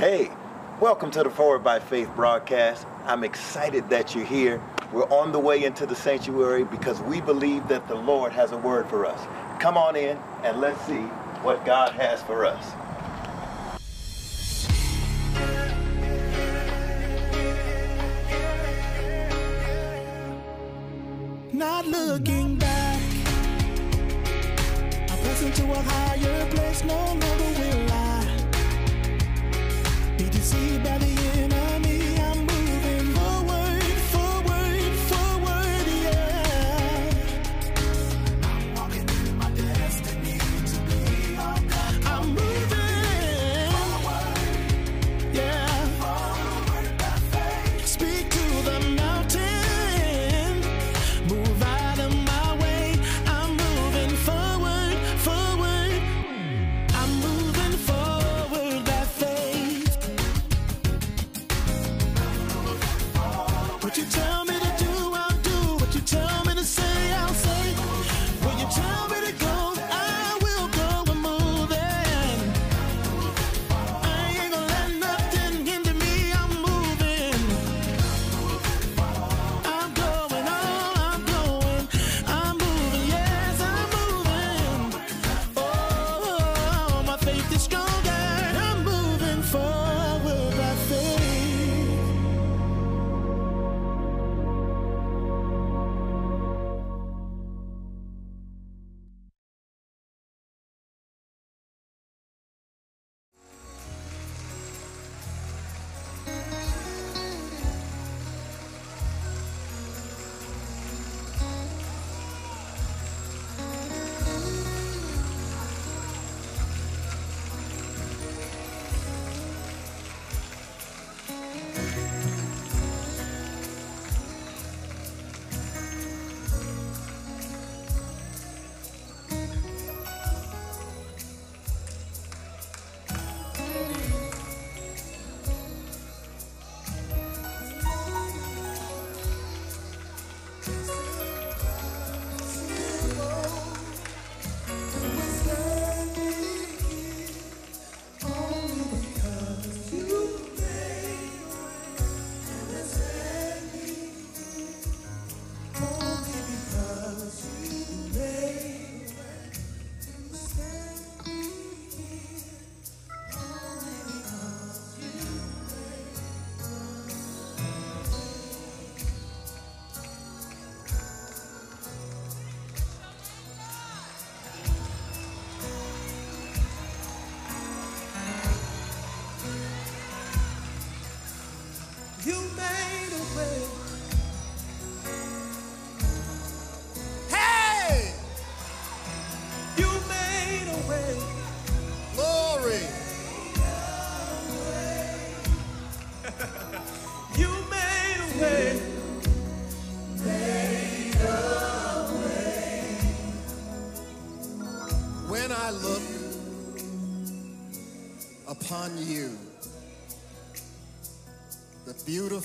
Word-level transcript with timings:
Hey, 0.00 0.30
welcome 0.80 1.10
to 1.10 1.22
the 1.22 1.28
Forward 1.28 1.62
by 1.62 1.78
Faith 1.78 2.08
broadcast. 2.16 2.86
I'm 3.04 3.22
excited 3.22 3.90
that 3.90 4.14
you're 4.14 4.24
here. 4.24 4.58
We're 4.94 5.04
on 5.10 5.30
the 5.30 5.38
way 5.38 5.62
into 5.64 5.84
the 5.84 5.94
sanctuary 5.94 6.64
because 6.64 7.02
we 7.02 7.20
believe 7.20 7.68
that 7.68 7.86
the 7.86 7.96
Lord 7.96 8.32
has 8.32 8.52
a 8.52 8.56
word 8.56 8.88
for 8.88 9.04
us. 9.04 9.20
Come 9.60 9.76
on 9.76 9.96
in 9.96 10.16
and 10.42 10.58
let's 10.58 10.80
see 10.86 11.02
what 11.42 11.66
God 11.66 11.92
has 11.92 12.22
for 12.22 12.46
us. 12.46 12.64
Not 21.52 21.86
looking 21.86 22.56
back, 22.56 23.02
I 25.10 25.20
press 25.22 25.42
into 25.42 25.70
a 25.70 25.82
higher 25.82 26.50
place. 26.52 26.84
No 26.84 26.94
longer 26.94 27.69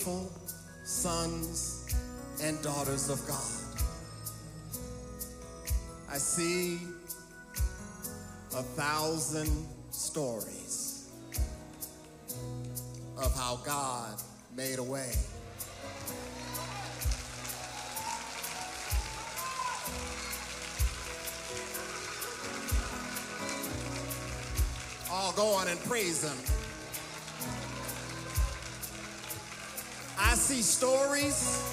beautiful 0.06 0.32
sons 0.84 1.96
and 2.44 2.62
daughters 2.62 3.10
of 3.10 3.26
God, 3.28 3.82
I 6.12 6.18
see 6.18 6.80
a 8.56 8.62
thousand 8.62 9.66
stories 9.90 11.10
of 13.18 13.36
how 13.36 13.60
God 13.66 14.22
made 14.56 14.78
a 14.78 14.84
way. 14.84 15.12
All 25.12 25.32
go 25.32 25.48
on 25.48 25.68
and 25.68 25.80
praise 25.86 26.24
him. 26.24 26.65
I 30.35 30.38
see 30.38 30.62
stories 30.62 31.63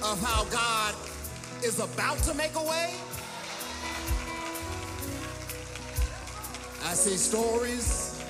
of 0.00 0.22
how 0.22 0.44
God 0.44 0.94
is 1.64 1.80
about 1.80 2.18
to 2.18 2.34
make 2.34 2.54
a 2.54 2.62
way. 2.62 2.94
I 6.84 6.94
see 6.94 7.16
stories 7.16 8.22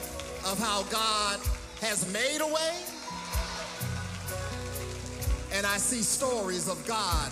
of 0.46 0.58
how 0.58 0.84
God 0.84 1.40
has 1.82 2.10
made 2.10 2.40
a 2.40 2.46
way. 2.46 2.74
And 5.52 5.66
I 5.66 5.76
see 5.76 6.00
stories 6.00 6.70
of 6.70 6.82
God, 6.86 7.30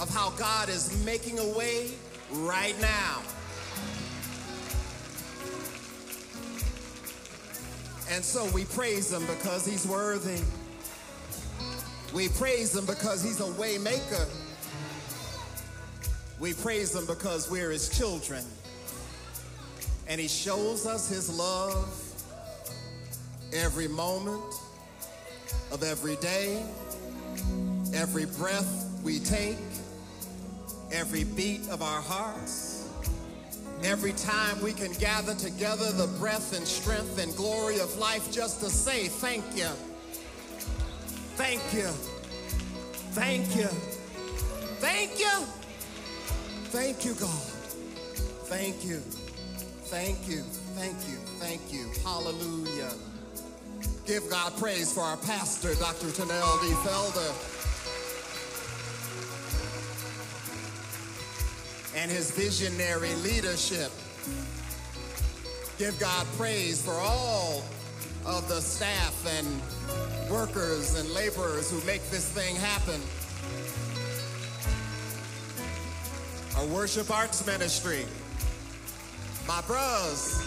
of 0.00 0.08
how 0.08 0.30
God 0.38 0.70
is 0.70 1.04
making 1.04 1.38
a 1.38 1.48
way 1.58 1.90
right 2.30 2.80
now. 2.80 3.20
And 8.14 8.24
so 8.24 8.48
we 8.54 8.64
praise 8.64 9.12
him 9.12 9.26
because 9.26 9.66
he's 9.66 9.88
worthy. 9.88 10.40
We 12.14 12.28
praise 12.28 12.76
him 12.76 12.86
because 12.86 13.24
he's 13.24 13.40
a 13.40 13.52
way 13.60 13.76
maker. 13.76 14.24
We 16.38 16.52
praise 16.52 16.94
him 16.94 17.06
because 17.06 17.50
we're 17.50 17.72
his 17.72 17.88
children. 17.88 18.44
And 20.06 20.20
he 20.20 20.28
shows 20.28 20.86
us 20.86 21.08
his 21.08 21.36
love 21.36 21.92
every 23.52 23.88
moment 23.88 24.44
of 25.72 25.82
every 25.82 26.14
day, 26.16 26.62
every 27.94 28.26
breath 28.26 28.92
we 29.02 29.18
take, 29.18 29.58
every 30.92 31.24
beat 31.24 31.68
of 31.68 31.82
our 31.82 32.00
hearts. 32.00 32.73
Every 33.84 34.14
time 34.14 34.62
we 34.62 34.72
can 34.72 34.92
gather 34.94 35.34
together 35.34 35.92
the 35.92 36.06
breath 36.18 36.56
and 36.56 36.66
strength 36.66 37.18
and 37.18 37.36
glory 37.36 37.80
of 37.80 37.94
life 37.98 38.32
just 38.32 38.60
to 38.60 38.70
say 38.70 39.08
thank 39.08 39.44
you. 39.54 39.68
Thank 41.36 41.60
you. 41.74 41.88
Thank 43.12 43.54
you. 43.54 43.66
Thank 44.80 45.18
you. 45.18 45.46
Thank 46.72 47.04
you, 47.04 47.12
God. 47.12 47.28
Thank 48.48 48.84
you. 48.86 49.00
Thank 49.92 50.28
you. 50.28 50.40
Thank 50.76 50.96
you. 51.06 51.18
Thank 51.38 51.60
you. 51.70 51.90
Hallelujah. 52.02 52.90
Give 54.06 54.28
God 54.30 54.56
praise 54.56 54.94
for 54.94 55.00
our 55.00 55.18
pastor, 55.18 55.74
Dr. 55.74 56.06
Trunell 56.06 56.60
D. 56.62 56.68
Felder. 56.88 57.73
And 62.04 62.12
his 62.12 62.32
visionary 62.32 63.14
leadership. 63.22 63.90
Give 65.78 65.98
God 65.98 66.26
praise 66.36 66.84
for 66.84 66.92
all 66.92 67.62
of 68.26 68.46
the 68.46 68.60
staff 68.60 69.26
and 69.26 70.30
workers 70.30 71.00
and 71.00 71.08
laborers 71.14 71.70
who 71.70 71.82
make 71.86 72.02
this 72.10 72.28
thing 72.28 72.56
happen. 72.56 73.00
Our 76.58 76.66
worship 76.76 77.10
arts 77.10 77.46
ministry. 77.46 78.04
My 79.48 79.62
bros. 79.62 80.46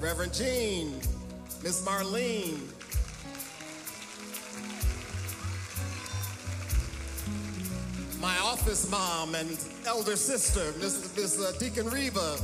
Reverend 0.00 0.34
Jean, 0.34 0.94
Miss 1.62 1.86
Marlene, 1.86 2.71
office 8.62 8.88
mom 8.92 9.34
and 9.34 9.58
elder 9.88 10.14
sister, 10.14 10.72
Miss, 10.78 11.16
Miss 11.16 11.40
uh, 11.40 11.52
Deacon 11.58 11.90
Reba. 11.90 12.36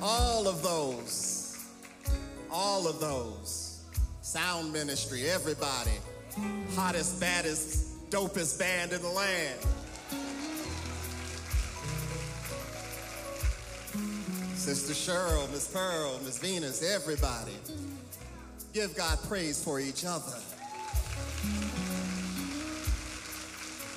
All 0.00 0.48
of 0.48 0.62
those, 0.62 1.62
all 2.50 2.88
of 2.88 3.00
those. 3.00 3.82
Sound 4.22 4.72
ministry, 4.72 5.28
everybody. 5.28 5.90
Hottest, 6.74 7.20
baddest, 7.20 8.10
dopest 8.10 8.58
band 8.58 8.94
in 8.94 9.02
the 9.02 9.08
land. 9.10 9.60
Sister 14.54 14.94
Cheryl, 14.94 15.50
Miss 15.50 15.68
Pearl, 15.68 16.18
Miss 16.24 16.38
Venus, 16.38 16.82
everybody. 16.82 17.52
Give 18.72 18.96
God 18.96 19.18
praise 19.28 19.62
for 19.62 19.80
each 19.80 20.06
other. 20.06 20.32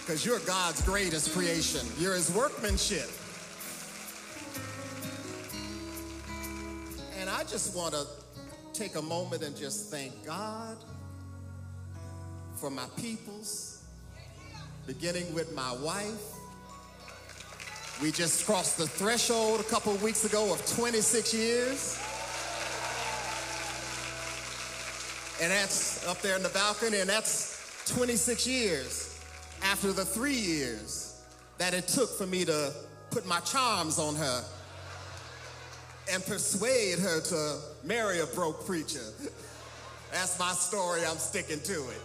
Because 0.07 0.25
you're 0.25 0.39
God's 0.39 0.81
greatest 0.83 1.33
creation. 1.33 1.85
You're 1.99 2.13
his 2.13 2.33
workmanship. 2.33 3.09
And 7.19 7.29
I 7.29 7.43
just 7.43 7.75
want 7.75 7.93
to 7.93 8.05
take 8.71 8.95
a 8.95 9.01
moment 9.01 9.43
and 9.43 9.53
just 9.53 9.91
thank 9.91 10.25
God 10.25 10.77
for 12.55 12.69
my 12.69 12.85
peoples, 12.95 13.83
beginning 14.85 15.33
with 15.33 15.53
my 15.53 15.73
wife. 15.73 16.35
We 18.01 18.13
just 18.13 18.45
crossed 18.45 18.77
the 18.77 18.87
threshold 18.87 19.59
a 19.59 19.63
couple 19.63 19.93
of 19.93 20.01
weeks 20.01 20.23
ago 20.23 20.53
of 20.53 20.65
26 20.77 21.33
years. 21.33 21.99
And 25.41 25.51
that's 25.51 26.07
up 26.07 26.21
there 26.21 26.37
in 26.37 26.43
the 26.43 26.49
balcony, 26.49 27.01
and 27.01 27.09
that's 27.09 27.83
26 27.93 28.47
years 28.47 29.06
after 29.63 29.91
the 29.91 30.05
three 30.05 30.33
years 30.33 31.21
that 31.57 31.73
it 31.73 31.87
took 31.87 32.09
for 32.17 32.27
me 32.27 32.45
to 32.45 32.73
put 33.09 33.25
my 33.25 33.39
charms 33.41 33.99
on 33.99 34.15
her 34.15 34.43
and 36.11 36.23
persuade 36.25 36.99
her 36.99 37.19
to 37.19 37.59
marry 37.83 38.19
a 38.19 38.25
broke 38.27 38.65
preacher. 38.65 39.01
That's 40.11 40.39
my 40.39 40.51
story, 40.53 41.05
I'm 41.05 41.17
sticking 41.17 41.59
to 41.61 41.73
it. 41.73 42.01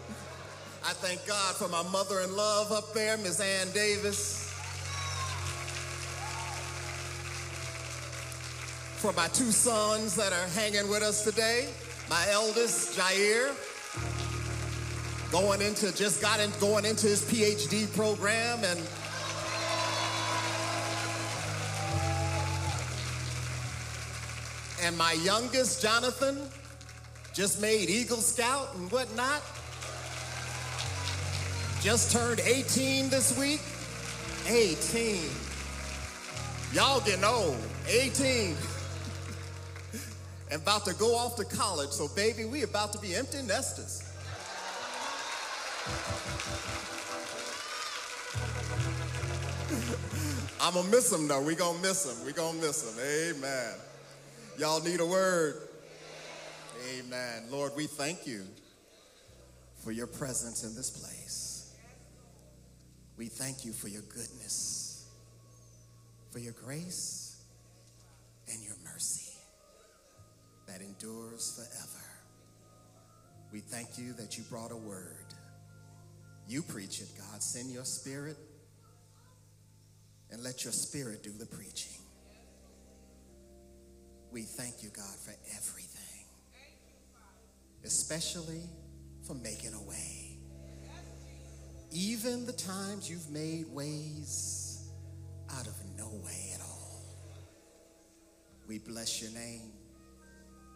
I 0.85 0.93
thank 0.95 1.25
God 1.27 1.55
for 1.55 1.69
my 1.69 1.83
mother 1.91 2.21
in 2.21 2.35
love 2.35 2.73
up 2.73 2.93
there, 2.93 3.17
Miss 3.19 3.41
Ann 3.41 3.71
Davis. 3.73 4.49
For 8.97 9.13
my 9.13 9.29
two 9.29 9.53
sons 9.53 10.17
that 10.17 10.33
are 10.33 10.49
hanging 10.49 10.89
with 10.89 11.03
us 11.03 11.25
today, 11.25 11.69
my 12.11 12.27
eldest, 12.31 12.99
Jair, 12.99 13.55
going 15.33 15.63
into, 15.63 15.91
just 15.97 16.21
got 16.21 16.39
in, 16.41 16.51
going 16.61 16.85
into 16.85 17.07
his 17.07 17.23
PhD 17.23 17.91
program 17.97 18.63
and 18.65 18.79
and 24.85 24.99
my 24.99 25.13
youngest, 25.25 25.81
Jonathan, 25.81 26.39
just 27.33 27.63
made 27.63 27.89
Eagle 27.89 28.19
Scout 28.19 28.69
and 28.75 28.93
whatnot. 28.93 29.41
Just 31.81 32.13
turned 32.13 32.41
18 32.41 33.09
this 33.09 33.37
week. 33.39 33.63
18. 34.47 35.31
Y'all 36.75 37.01
getting 37.01 37.25
old. 37.25 37.57
18. 37.89 38.55
and 40.51 40.61
about 40.61 40.85
to 40.85 40.95
go 40.95 41.17
off 41.17 41.37
to 41.37 41.45
college. 41.45 41.91
So, 41.91 42.09
baby, 42.09 42.45
we 42.45 42.65
about 42.65 42.93
to 42.93 42.99
be 42.99 43.15
empty 43.15 43.41
nesters. 43.43 44.12
I'm 50.61 50.75
gonna 50.75 50.89
miss 50.91 51.13
him 51.13 51.27
though. 51.27 51.43
We 51.43 51.57
gonna 51.57 51.79
miss 51.81 52.07
him. 52.07 52.25
We 52.25 52.33
gonna 52.33 52.59
miss 52.59 52.89
him. 52.89 53.37
Amen. 53.37 53.75
Y'all 54.59 54.81
need 54.81 55.01
a 55.01 55.07
word. 55.07 55.57
Amen. 56.97 57.45
Lord, 57.51 57.73
we 57.77 57.87
thank 57.87 58.27
you 58.27 58.45
for 59.83 59.91
your 59.91 60.07
presence 60.07 60.63
in 60.63 60.75
this 60.75 60.89
place. 60.89 61.75
We 63.19 63.27
thank 63.27 63.65
you 63.65 63.73
for 63.73 63.89
your 63.89 64.03
goodness, 64.03 65.07
for 66.31 66.39
your 66.39 66.55
grace, 66.55 67.43
and 68.49 68.63
your 68.63 68.77
mercy 68.85 69.33
that 70.69 70.81
endures 70.81 71.55
forever. 71.57 72.05
We 73.53 73.61
thank 73.61 73.99
you 73.99 74.13
that 74.15 74.39
you 74.39 74.45
brought 74.45 74.73
a 74.73 74.77
word. 74.77 75.22
You 76.49 76.63
preach 76.63 77.01
it, 77.01 77.09
God. 77.17 77.43
Send 77.43 77.71
your 77.71 77.85
spirit 77.85 78.37
and 80.31 80.43
let 80.43 80.65
your 80.65 80.73
spirit 80.73 81.23
do 81.23 81.31
the 81.31 81.47
preaching. 81.47 82.01
We 84.33 84.43
thank 84.43 84.83
you, 84.83 84.89
God, 84.89 85.15
for 85.25 85.35
everything, 85.57 86.25
especially 87.85 88.63
for 89.27 89.35
making 89.35 89.75
a 89.75 89.83
way. 89.83 90.39
Even 91.91 92.47
the 92.47 92.53
times 92.53 93.11
you've 93.11 93.31
made 93.31 93.67
ways 93.71 94.91
out 95.55 95.67
of 95.67 95.75
no 95.99 96.09
way 96.25 96.53
at 96.55 96.61
all. 96.63 97.03
We 98.67 98.79
bless 98.79 99.21
your 99.21 99.31
name. 99.33 99.71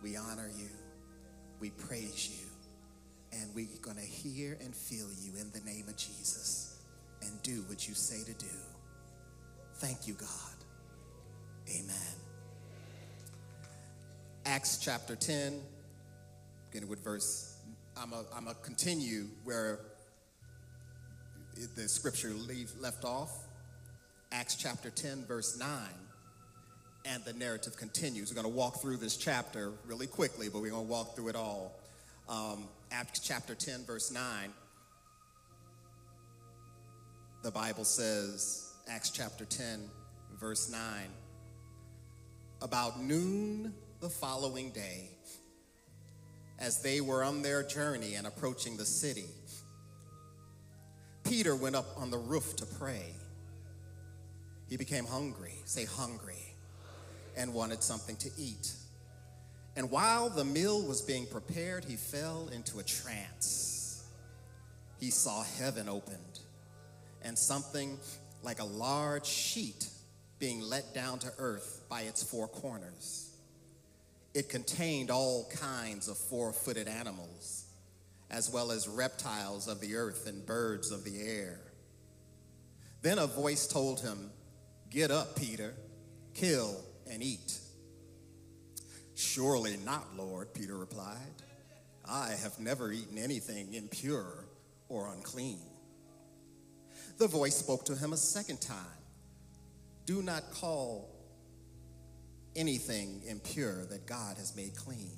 We 0.02 0.16
honor 0.16 0.50
you. 0.54 0.68
We 1.58 1.70
praise 1.70 2.28
you. 2.28 2.45
And 3.40 3.54
we're 3.54 3.66
going 3.82 3.96
to 3.96 4.02
hear 4.02 4.56
and 4.60 4.74
feel 4.74 5.06
you 5.20 5.32
in 5.38 5.50
the 5.52 5.60
name 5.60 5.88
of 5.88 5.96
Jesus 5.96 6.80
and 7.22 7.42
do 7.42 7.62
what 7.68 7.86
you 7.88 7.94
say 7.94 8.24
to 8.24 8.38
do. 8.38 8.52
Thank 9.76 10.06
you, 10.06 10.14
God. 10.14 10.28
Amen. 11.68 12.14
Acts 14.46 14.78
chapter 14.78 15.16
10, 15.16 15.60
beginning 16.70 16.88
with 16.88 17.02
verse, 17.02 17.56
I'm 18.00 18.10
going 18.10 18.24
I'm 18.34 18.46
to 18.46 18.54
continue 18.54 19.26
where 19.44 19.80
the 21.74 21.88
scripture 21.88 22.30
leave, 22.30 22.70
left 22.80 23.04
off. 23.04 23.30
Acts 24.32 24.54
chapter 24.54 24.90
10, 24.90 25.24
verse 25.26 25.58
9. 25.58 25.68
And 27.06 27.24
the 27.24 27.32
narrative 27.32 27.76
continues. 27.76 28.30
We're 28.30 28.40
going 28.40 28.52
to 28.52 28.56
walk 28.56 28.80
through 28.80 28.98
this 28.98 29.16
chapter 29.16 29.72
really 29.86 30.06
quickly, 30.06 30.48
but 30.48 30.60
we're 30.60 30.70
going 30.70 30.86
to 30.86 30.90
walk 30.90 31.16
through 31.16 31.28
it 31.28 31.36
all. 31.36 31.72
Um, 32.28 32.68
Acts 32.92 33.20
chapter 33.20 33.54
10, 33.54 33.84
verse 33.84 34.10
9. 34.10 34.52
The 37.42 37.50
Bible 37.50 37.84
says, 37.84 38.72
Acts 38.88 39.10
chapter 39.10 39.44
10, 39.44 39.90
verse 40.38 40.70
9. 40.70 40.80
About 42.62 43.00
noon 43.00 43.74
the 44.00 44.08
following 44.08 44.70
day, 44.70 45.10
as 46.58 46.80
they 46.80 47.00
were 47.00 47.22
on 47.22 47.42
their 47.42 47.62
journey 47.62 48.14
and 48.14 48.26
approaching 48.26 48.76
the 48.76 48.86
city, 48.86 49.26
Peter 51.24 51.56
went 51.56 51.74
up 51.74 51.86
on 51.96 52.10
the 52.10 52.18
roof 52.18 52.54
to 52.56 52.66
pray. 52.66 53.14
He 54.68 54.76
became 54.76 55.04
hungry, 55.04 55.54
say 55.64 55.84
hungry, 55.84 56.54
and 57.36 57.52
wanted 57.52 57.82
something 57.82 58.16
to 58.16 58.30
eat. 58.38 58.72
And 59.76 59.90
while 59.90 60.30
the 60.30 60.44
meal 60.44 60.82
was 60.82 61.02
being 61.02 61.26
prepared, 61.26 61.84
he 61.84 61.96
fell 61.96 62.48
into 62.52 62.78
a 62.78 62.82
trance. 62.82 64.04
he 64.98 65.10
saw 65.10 65.42
heaven 65.58 65.90
opened 65.90 66.40
and 67.22 67.38
something 67.38 67.98
like 68.42 68.60
a 68.60 68.64
large 68.64 69.26
sheet 69.26 69.88
being 70.38 70.60
let 70.60 70.94
down 70.94 71.18
to 71.18 71.30
earth 71.38 71.82
by 71.90 72.02
its 72.02 72.22
four 72.22 72.48
corners. 72.48 73.30
It 74.32 74.48
contained 74.48 75.10
all 75.10 75.50
kinds 75.50 76.08
of 76.08 76.16
four 76.16 76.52
footed 76.52 76.88
animals, 76.88 77.66
as 78.30 78.50
well 78.50 78.70
as 78.70 78.86
reptiles 78.86 79.68
of 79.68 79.80
the 79.80 79.96
earth 79.96 80.26
and 80.26 80.44
birds 80.46 80.90
of 80.90 81.04
the 81.04 81.20
air. 81.20 81.60
Then 83.02 83.18
a 83.18 83.26
voice 83.26 83.66
told 83.66 84.00
him, 84.00 84.30
Get 84.90 85.10
up, 85.10 85.36
Peter, 85.36 85.74
kill 86.34 86.76
and 87.10 87.22
eat. 87.22 87.58
Surely 89.16 89.78
not, 89.78 90.14
Lord, 90.14 90.52
Peter 90.52 90.76
replied. 90.76 91.16
I 92.04 92.32
have 92.42 92.60
never 92.60 92.92
eaten 92.92 93.16
anything 93.16 93.72
impure 93.72 94.44
or 94.90 95.12
unclean. 95.12 95.62
The 97.16 97.26
voice 97.26 97.56
spoke 97.56 97.86
to 97.86 97.96
him 97.96 98.12
a 98.12 98.16
second 98.16 98.60
time 98.60 98.76
Do 100.04 100.22
not 100.22 100.50
call 100.52 101.10
anything 102.54 103.22
impure 103.26 103.86
that 103.86 104.06
God 104.06 104.36
has 104.36 104.54
made 104.54 104.76
clean. 104.76 105.16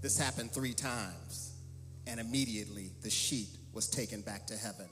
This 0.00 0.18
happened 0.18 0.50
three 0.50 0.74
times, 0.74 1.52
and 2.08 2.18
immediately 2.18 2.90
the 3.02 3.10
sheet 3.10 3.50
was 3.72 3.88
taken 3.88 4.20
back 4.20 4.48
to 4.48 4.56
heaven. 4.56 4.88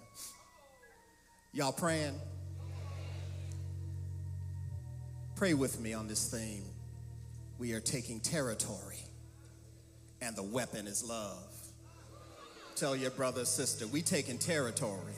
Y'all 1.52 1.72
praying? 1.72 2.14
Pray 5.40 5.54
with 5.54 5.80
me 5.80 5.94
on 5.94 6.06
this 6.06 6.28
theme. 6.28 6.64
We 7.58 7.72
are 7.72 7.80
taking 7.80 8.20
territory, 8.20 8.98
and 10.20 10.36
the 10.36 10.42
weapon 10.42 10.86
is 10.86 11.02
love. 11.02 11.48
Tell 12.76 12.94
your 12.94 13.10
brother, 13.10 13.46
sister, 13.46 13.86
we 13.86 14.02
taking 14.02 14.36
territory, 14.36 15.14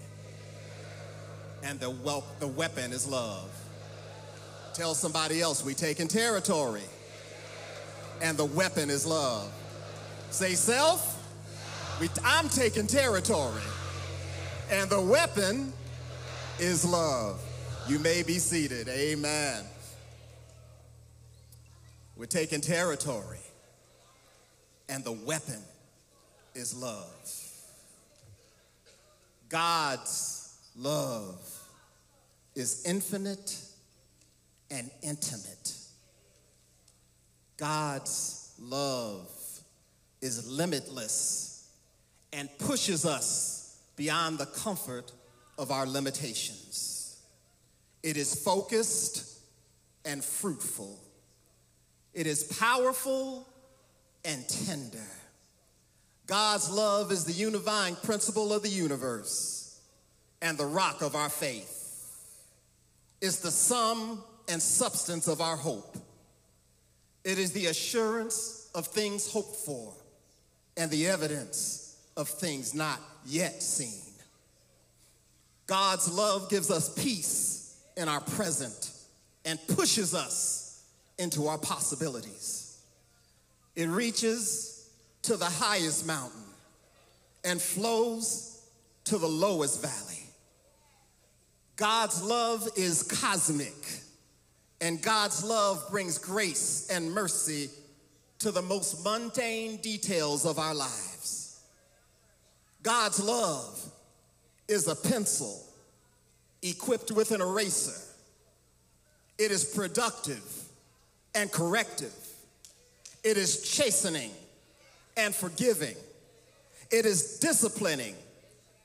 and 1.64 1.80
the, 1.80 1.90
wel- 1.90 2.24
the 2.38 2.46
weapon 2.46 2.92
is 2.92 3.04
love. 3.08 3.50
Tell 4.74 4.94
somebody 4.94 5.40
else, 5.40 5.64
we 5.64 5.74
taking 5.74 6.06
territory, 6.06 6.84
and 8.20 8.38
the 8.38 8.44
weapon 8.44 8.90
is 8.90 9.04
love. 9.04 9.52
Say 10.30 10.54
self, 10.54 11.20
we, 12.00 12.08
I'm 12.24 12.48
taking 12.48 12.86
territory, 12.86 13.60
and 14.70 14.88
the 14.88 15.00
weapon 15.00 15.72
is 16.60 16.84
love. 16.84 17.42
You 17.88 17.98
may 17.98 18.22
be 18.22 18.38
seated. 18.38 18.88
Amen. 18.88 19.64
We're 22.22 22.26
taking 22.26 22.60
territory, 22.60 23.40
and 24.88 25.02
the 25.02 25.10
weapon 25.10 25.58
is 26.54 26.72
love. 26.72 27.10
God's 29.48 30.56
love 30.76 31.40
is 32.54 32.84
infinite 32.86 33.60
and 34.70 34.88
intimate. 35.02 35.74
God's 37.56 38.54
love 38.60 39.28
is 40.20 40.46
limitless 40.46 41.68
and 42.32 42.48
pushes 42.58 43.04
us 43.04 43.80
beyond 43.96 44.38
the 44.38 44.46
comfort 44.46 45.10
of 45.58 45.72
our 45.72 45.88
limitations. 45.88 47.20
It 48.04 48.16
is 48.16 48.32
focused 48.32 49.40
and 50.04 50.24
fruitful. 50.24 51.00
It 52.14 52.26
is 52.26 52.44
powerful 52.44 53.48
and 54.24 54.46
tender. 54.48 54.98
God's 56.26 56.70
love 56.70 57.10
is 57.10 57.24
the 57.24 57.32
unifying 57.32 57.96
principle 57.96 58.52
of 58.52 58.62
the 58.62 58.68
universe 58.68 59.80
and 60.40 60.56
the 60.56 60.66
rock 60.66 61.02
of 61.02 61.14
our 61.14 61.28
faith. 61.28 61.78
It's 63.20 63.38
the 63.38 63.50
sum 63.50 64.22
and 64.48 64.60
substance 64.60 65.28
of 65.28 65.40
our 65.40 65.56
hope. 65.56 65.96
It 67.24 67.38
is 67.38 67.52
the 67.52 67.66
assurance 67.66 68.68
of 68.74 68.86
things 68.86 69.30
hoped 69.30 69.56
for 69.56 69.92
and 70.76 70.90
the 70.90 71.06
evidence 71.06 71.96
of 72.16 72.28
things 72.28 72.74
not 72.74 73.00
yet 73.24 73.62
seen. 73.62 74.00
God's 75.66 76.12
love 76.12 76.50
gives 76.50 76.70
us 76.70 76.92
peace 76.94 77.80
in 77.96 78.08
our 78.08 78.20
present 78.20 78.90
and 79.44 79.58
pushes 79.68 80.14
us 80.14 80.61
into 81.18 81.46
our 81.46 81.58
possibilities. 81.58 82.78
It 83.74 83.88
reaches 83.88 84.90
to 85.22 85.36
the 85.36 85.46
highest 85.46 86.06
mountain 86.06 86.42
and 87.44 87.60
flows 87.60 88.62
to 89.04 89.18
the 89.18 89.28
lowest 89.28 89.82
valley. 89.82 90.22
God's 91.76 92.22
love 92.22 92.68
is 92.76 93.02
cosmic, 93.02 93.74
and 94.80 95.02
God's 95.02 95.42
love 95.42 95.84
brings 95.90 96.18
grace 96.18 96.88
and 96.90 97.12
mercy 97.12 97.70
to 98.40 98.50
the 98.50 98.62
most 98.62 99.04
mundane 99.04 99.76
details 99.78 100.44
of 100.44 100.58
our 100.58 100.74
lives. 100.74 101.60
God's 102.82 103.22
love 103.22 103.80
is 104.68 104.88
a 104.88 104.96
pencil 104.96 105.64
equipped 106.62 107.10
with 107.10 107.30
an 107.30 107.40
eraser. 107.40 108.00
It 109.38 109.50
is 109.50 109.64
productive 109.64 110.61
and 111.34 111.50
corrective. 111.50 112.14
It 113.24 113.36
is 113.36 113.62
chastening 113.62 114.30
and 115.16 115.34
forgiving. 115.34 115.96
It 116.90 117.06
is 117.06 117.38
disciplining 117.38 118.14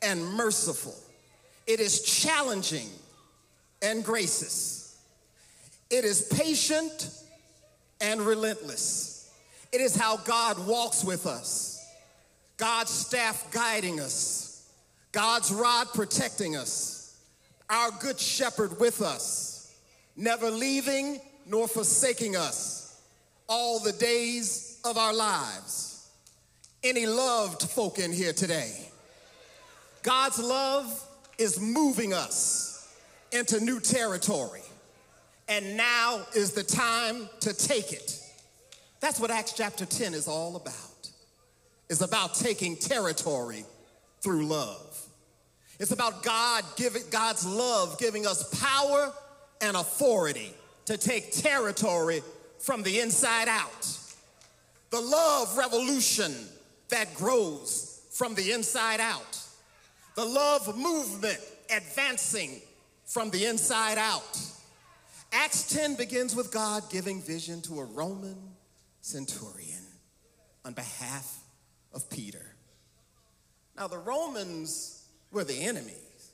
and 0.02 0.26
merciful. 0.34 0.96
It 1.66 1.80
is 1.80 2.02
challenging 2.02 2.88
and 3.82 4.04
gracious. 4.04 4.98
It 5.90 6.06
is 6.06 6.22
patient 6.22 7.10
and 8.00 8.22
relentless. 8.22 9.34
It 9.72 9.82
is 9.82 9.96
how 9.96 10.18
God 10.18 10.66
walks 10.66 11.04
with 11.04 11.26
us. 11.26 11.86
God's 12.58 12.92
staff 12.92 13.52
guiding 13.52 14.00
us. 14.00 14.72
God's 15.12 15.52
rod 15.52 15.88
protecting 15.94 16.56
us. 16.56 17.18
Our 17.70 17.92
good 18.00 18.20
shepherd 18.20 18.80
with 18.80 19.02
us, 19.02 19.76
never 20.16 20.50
leaving 20.50 21.20
nor 21.48 21.68
forsaking 21.68 22.36
us 22.36 23.02
all 23.48 23.80
the 23.80 23.94
days 23.94 24.80
of 24.84 24.98
our 24.98 25.14
lives. 25.14 26.10
Any 26.84 27.06
loved 27.06 27.64
folk 27.64 28.00
in 28.00 28.12
here 28.12 28.34
today? 28.34 28.90
God's 30.04 30.40
love 30.40 31.04
is 31.38 31.60
moving 31.60 32.14
us 32.14 32.96
into 33.32 33.60
new 33.60 33.80
territory. 33.80 34.62
And 35.50 35.78
now 35.78 36.26
is 36.36 36.52
the 36.52 36.64
time 36.64 37.30
to 37.42 37.54
take 37.54 37.94
it. 37.94 38.20
That's 39.00 39.20
what 39.20 39.32
Acts 39.32 39.54
chapter 39.54 39.86
10 39.86 40.14
is 40.14 40.28
all 40.28 40.56
about. 40.56 40.74
It's 41.90 42.02
about 42.02 42.36
taking 42.36 42.76
territory 42.76 43.64
through 44.22 44.46
love. 44.46 45.06
It's 45.80 45.92
about 45.92 46.24
God 46.24 46.66
giving 46.76 47.04
God's 47.12 47.46
love 47.46 47.98
giving 48.00 48.26
us 48.26 48.60
power 48.60 49.14
and 49.62 49.78
authority 49.78 50.54
to 50.88 50.98
take 50.98 51.34
territory 51.34 52.22
from 52.60 52.82
the 52.82 53.02
inside 53.02 53.50
out. 53.50 53.88
The 54.90 55.02
love 55.02 55.58
revolution 55.58 56.34
that 56.90 57.14
grows 57.14 58.02
from 58.14 58.36
the 58.36 58.54
inside 58.54 59.02
out. 59.02 59.38
The 60.16 60.24
love 60.24 60.78
movement 60.78 61.40
advancing 61.76 62.62
from 63.06 63.30
the 63.32 63.46
inside 63.46 63.98
out. 63.98 64.40
Acts 65.34 65.74
10 65.74 65.96
begins 65.96 66.34
with 66.34 66.54
God 66.54 66.84
giving 66.90 67.22
vision 67.22 67.62
to 67.64 67.82
a 67.82 67.84
Roman 67.84 68.38
centurion 69.02 69.84
on 70.64 70.72
behalf 70.72 71.40
of 71.94 72.10
Peter. 72.10 72.56
Now, 73.76 73.90
the 73.90 73.98
Romans 73.98 75.06
were 75.34 75.44
the 75.44 75.62
enemies. 75.62 76.32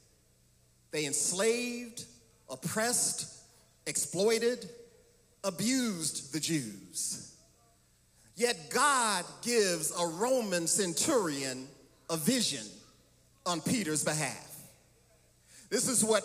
They 0.92 1.06
enslaved, 1.06 2.06
oppressed, 2.52 3.43
exploited, 3.86 4.70
abused 5.44 6.34
the 6.34 6.40
Jews. 6.40 7.36
Yet 8.36 8.70
God 8.70 9.26
gives 9.42 9.92
a 10.00 10.08
Roman 10.08 10.68
centurion 10.68 11.68
a 12.10 12.18
vision 12.18 12.66
on 13.46 13.62
Peter's 13.62 14.04
behalf. 14.04 14.50
This 15.70 15.88
is 15.88 16.04
what 16.04 16.24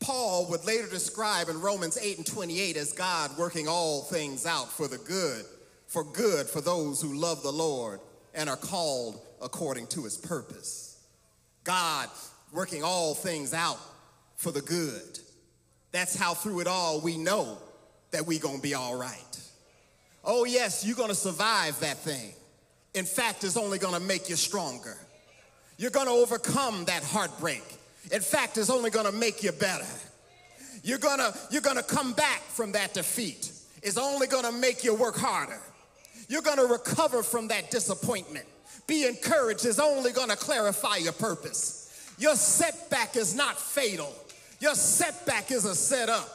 Paul 0.00 0.46
would 0.50 0.64
later 0.64 0.88
describe 0.88 1.48
in 1.48 1.60
Romans 1.60 1.96
8 1.96 2.18
and 2.18 2.26
28 2.26 2.76
as 2.76 2.92
God 2.92 3.30
working 3.38 3.68
all 3.68 4.02
things 4.02 4.46
out 4.46 4.70
for 4.70 4.88
the 4.88 4.98
good, 4.98 5.44
for 5.86 6.04
good 6.04 6.48
for 6.48 6.60
those 6.60 7.00
who 7.00 7.14
love 7.14 7.42
the 7.42 7.52
Lord 7.52 8.00
and 8.34 8.50
are 8.50 8.56
called 8.56 9.20
according 9.40 9.86
to 9.88 10.04
his 10.04 10.16
purpose. 10.16 11.04
God 11.64 12.08
working 12.52 12.82
all 12.82 13.14
things 13.14 13.54
out 13.54 13.78
for 14.36 14.50
the 14.50 14.60
good. 14.60 15.18
That's 15.92 16.16
how 16.16 16.34
through 16.34 16.60
it 16.60 16.66
all 16.66 17.00
we 17.00 17.16
know 17.16 17.58
that 18.10 18.26
we 18.26 18.38
to 18.38 18.62
be 18.62 18.74
all 18.74 18.96
right. 18.96 19.40
Oh 20.24 20.44
yes, 20.44 20.84
you're 20.84 20.96
to 21.08 21.14
survive 21.14 21.78
that 21.80 21.98
thing. 21.98 22.32
in 22.94 23.04
fact, 23.04 23.44
it's 23.44 23.56
only 23.56 23.78
gonna 23.78 24.00
make 24.00 24.28
you 24.28 24.36
stronger. 24.36 24.96
You're 25.78 25.90
gonna 25.90 26.12
overcome 26.12 26.84
that 26.86 27.02
heartbreak. 27.02 27.62
In 28.10 28.20
fact, 28.20 28.58
it's 28.58 28.70
only 28.70 28.90
gonna 28.90 29.12
make 29.12 29.42
you 29.42 29.52
better. 29.52 29.86
You're 30.84 30.98
gonna, 30.98 31.32
you're 31.50 31.62
gonna 31.62 31.82
come 31.82 32.12
back 32.12 32.40
from 32.42 32.72
that 32.72 32.94
defeat. 32.94 33.52
It's 33.82 33.98
only 33.98 34.26
gonna 34.26 34.52
make 34.52 34.84
you 34.84 34.94
work 34.94 35.16
harder. 35.16 35.60
You're 36.28 36.42
gonna 36.42 36.66
recover 36.66 37.22
from 37.22 37.48
that 37.48 37.70
disappointment. 37.70 38.46
Be 38.86 39.06
encouraged, 39.06 39.64
it's 39.64 39.78
only 39.78 40.12
gonna 40.12 40.36
clarify 40.36 40.96
your 40.96 41.12
purpose. 41.12 42.14
Your 42.18 42.36
setback 42.36 43.16
is 43.16 43.34
not 43.34 43.58
fatal, 43.58 44.14
your 44.62 44.76
setback 44.76 45.50
is 45.50 45.64
a 45.64 45.74
setup. 45.74 46.28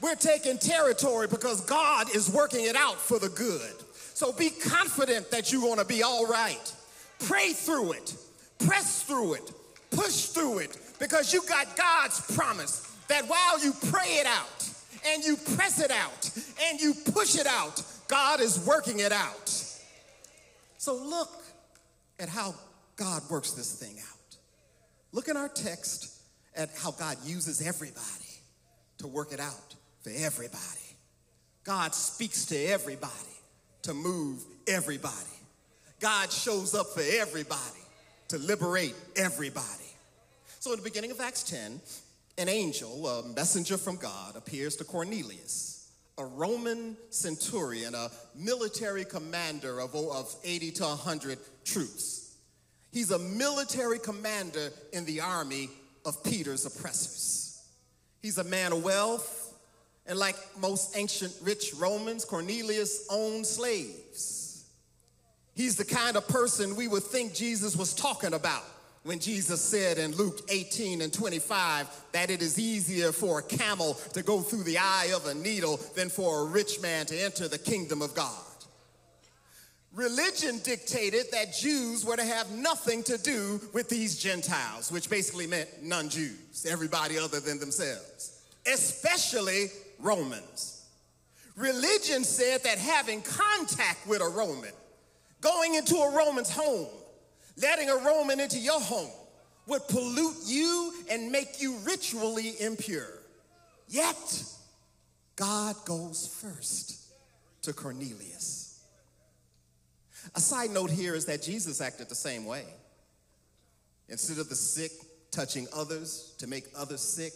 We're 0.00 0.14
taking 0.14 0.56
territory 0.56 1.28
because 1.28 1.60
God 1.60 2.14
is 2.16 2.30
working 2.30 2.64
it 2.64 2.74
out 2.74 2.96
for 2.96 3.18
the 3.18 3.28
good. 3.28 3.74
So 4.14 4.32
be 4.32 4.48
confident 4.48 5.30
that 5.30 5.52
you're 5.52 5.60
gonna 5.60 5.84
be 5.84 6.02
all 6.02 6.26
right. 6.26 6.72
Pray 7.20 7.52
through 7.52 7.92
it, 7.92 8.16
press 8.58 9.02
through 9.02 9.34
it, 9.34 9.52
push 9.90 10.26
through 10.26 10.60
it, 10.60 10.78
because 10.98 11.32
you 11.34 11.42
got 11.46 11.76
God's 11.76 12.20
promise 12.34 12.90
that 13.08 13.24
while 13.28 13.62
you 13.62 13.74
pray 13.90 14.16
it 14.18 14.26
out 14.26 14.70
and 15.06 15.22
you 15.22 15.36
press 15.36 15.78
it 15.78 15.90
out 15.90 16.30
and 16.68 16.80
you 16.80 16.94
push 17.12 17.38
it 17.38 17.46
out, 17.46 17.82
God 18.08 18.40
is 18.40 18.64
working 18.66 19.00
it 19.00 19.12
out. 19.12 19.48
So 20.78 20.94
look 20.94 21.44
at 22.18 22.30
how 22.30 22.54
God 22.96 23.22
works 23.28 23.52
this 23.52 23.74
thing 23.74 23.96
out. 23.98 24.36
Look 25.12 25.28
in 25.28 25.36
our 25.36 25.48
text 25.48 26.17
at 26.58 26.70
how 26.76 26.90
God 26.90 27.16
uses 27.24 27.66
everybody 27.66 28.04
to 28.98 29.06
work 29.06 29.32
it 29.32 29.40
out 29.40 29.74
for 30.02 30.10
everybody. 30.10 30.96
God 31.64 31.94
speaks 31.94 32.44
to 32.46 32.56
everybody 32.56 33.12
to 33.82 33.94
move 33.94 34.44
everybody. 34.66 35.14
God 36.00 36.30
shows 36.32 36.74
up 36.74 36.88
for 36.88 37.02
everybody 37.02 37.60
to 38.28 38.38
liberate 38.38 38.94
everybody. 39.16 39.66
So, 40.60 40.72
in 40.72 40.78
the 40.78 40.84
beginning 40.84 41.12
of 41.12 41.20
Acts 41.20 41.44
10, 41.44 41.80
an 42.38 42.48
angel, 42.48 43.06
a 43.06 43.28
messenger 43.28 43.78
from 43.78 43.96
God, 43.96 44.36
appears 44.36 44.76
to 44.76 44.84
Cornelius, 44.84 45.90
a 46.18 46.24
Roman 46.24 46.96
centurion, 47.10 47.94
a 47.94 48.10
military 48.34 49.04
commander 49.04 49.80
of, 49.80 49.94
of 49.94 50.34
80 50.44 50.72
to 50.72 50.82
100 50.84 51.38
troops. 51.64 52.34
He's 52.92 53.10
a 53.10 53.18
military 53.18 53.98
commander 53.98 54.70
in 54.92 55.04
the 55.04 55.20
army 55.20 55.68
of 56.08 56.24
Peter's 56.24 56.66
oppressors. 56.66 57.62
He's 58.22 58.38
a 58.38 58.44
man 58.44 58.72
of 58.72 58.82
wealth, 58.82 59.54
and 60.06 60.18
like 60.18 60.36
most 60.58 60.96
ancient 60.96 61.34
rich 61.42 61.72
Romans, 61.74 62.24
Cornelius 62.24 63.06
owned 63.10 63.46
slaves. 63.46 64.64
He's 65.54 65.76
the 65.76 65.84
kind 65.84 66.16
of 66.16 66.26
person 66.26 66.76
we 66.76 66.88
would 66.88 67.02
think 67.02 67.34
Jesus 67.34 67.76
was 67.76 67.92
talking 67.92 68.32
about 68.32 68.64
when 69.02 69.18
Jesus 69.18 69.60
said 69.60 69.98
in 69.98 70.14
Luke 70.16 70.40
18 70.48 71.02
and 71.02 71.12
25 71.12 71.88
that 72.12 72.30
it 72.30 72.42
is 72.42 72.58
easier 72.58 73.12
for 73.12 73.40
a 73.40 73.42
camel 73.42 73.94
to 74.12 74.22
go 74.22 74.40
through 74.40 74.64
the 74.64 74.78
eye 74.78 75.12
of 75.14 75.26
a 75.26 75.34
needle 75.34 75.78
than 75.94 76.08
for 76.08 76.42
a 76.42 76.44
rich 76.44 76.80
man 76.80 77.06
to 77.06 77.16
enter 77.16 77.48
the 77.48 77.58
kingdom 77.58 78.02
of 78.02 78.14
God. 78.14 78.42
Religion 79.98 80.60
dictated 80.62 81.26
that 81.32 81.52
Jews 81.52 82.04
were 82.04 82.14
to 82.14 82.22
have 82.22 82.52
nothing 82.52 83.02
to 83.02 83.18
do 83.18 83.60
with 83.72 83.88
these 83.88 84.16
Gentiles, 84.16 84.92
which 84.92 85.10
basically 85.10 85.48
meant 85.48 85.68
non 85.82 86.08
Jews, 86.08 86.64
everybody 86.70 87.18
other 87.18 87.40
than 87.40 87.58
themselves, 87.58 88.40
especially 88.72 89.66
Romans. 89.98 90.84
Religion 91.56 92.22
said 92.22 92.62
that 92.62 92.78
having 92.78 93.22
contact 93.22 94.06
with 94.06 94.22
a 94.22 94.28
Roman, 94.28 94.70
going 95.40 95.74
into 95.74 95.96
a 95.96 96.14
Roman's 96.16 96.50
home, 96.50 96.86
letting 97.60 97.90
a 97.90 97.96
Roman 97.96 98.38
into 98.38 98.60
your 98.60 98.80
home 98.80 99.10
would 99.66 99.82
pollute 99.88 100.36
you 100.46 100.92
and 101.10 101.32
make 101.32 101.60
you 101.60 101.76
ritually 101.78 102.52
impure. 102.60 103.18
Yet, 103.88 104.44
God 105.34 105.74
goes 105.84 106.38
first 106.40 107.00
to 107.62 107.72
Cornelius. 107.72 108.57
A 110.38 110.40
side 110.40 110.70
note 110.70 110.92
here 110.92 111.16
is 111.16 111.24
that 111.24 111.42
Jesus 111.42 111.80
acted 111.80 112.08
the 112.08 112.14
same 112.14 112.44
way. 112.44 112.62
Instead 114.08 114.38
of 114.38 114.48
the 114.48 114.54
sick 114.54 114.92
touching 115.32 115.66
others 115.74 116.36
to 116.38 116.46
make 116.46 116.66
others 116.76 117.00
sick, 117.00 117.32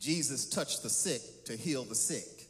Jesus 0.00 0.44
touched 0.50 0.82
the 0.82 0.90
sick 0.90 1.20
to 1.44 1.56
heal 1.56 1.84
the 1.84 1.94
sick. 1.94 2.48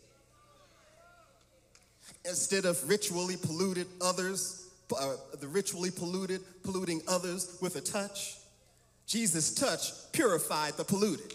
Instead 2.24 2.64
of 2.64 2.88
ritually 2.88 3.36
polluted 3.36 3.86
others, 4.00 4.66
uh, 4.98 5.16
the 5.40 5.46
ritually 5.46 5.90
polluted, 5.90 6.40
polluting 6.62 7.02
others 7.06 7.58
with 7.60 7.76
a 7.76 7.82
touch, 7.82 8.38
Jesus' 9.06 9.52
touch 9.52 9.92
purified 10.12 10.72
the 10.78 10.84
polluted. 10.84 11.34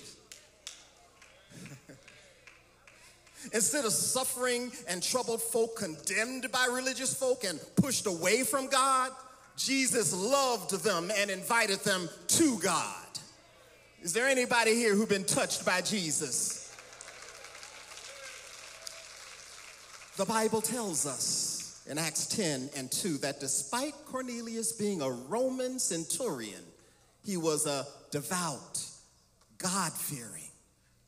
Instead 3.54 3.86
of 3.86 3.92
suffering 3.92 4.72
and 4.88 5.02
troubled 5.02 5.42
folk 5.42 5.76
condemned 5.76 6.52
by 6.52 6.68
religious 6.72 7.14
folk 7.14 7.44
and 7.44 7.60
pushed 7.76 8.06
away 8.06 8.44
from 8.44 8.68
God, 8.68 9.12
Jesus 9.58 10.14
loved 10.14 10.84
them 10.84 11.12
and 11.16 11.30
invited 11.30 11.80
them 11.80 12.10
to 12.28 12.60
God. 12.60 12.96
Is 14.02 14.14
there 14.14 14.28
anybody 14.28 14.76
here 14.76 14.96
who've 14.96 15.10
been 15.10 15.26
touched 15.26 15.66
by 15.66 15.82
Jesus? 15.82 16.76
The 20.18 20.26
Bible 20.26 20.62
tells 20.62 21.06
us 21.06 21.84
in 21.90 21.98
Acts 21.98 22.28
10 22.28 22.70
and 22.76 22.92
2 22.92 23.18
that 23.20 23.40
despite 23.40 23.94
Cornelius 24.06 24.72
being 24.72 25.02
a 25.02 25.10
Roman 25.10 25.80
centurion, 25.80 26.62
he 27.24 27.38
was 27.38 27.66
a 27.66 27.86
devout, 28.12 28.86
God 29.58 29.92
fearing, 29.94 30.51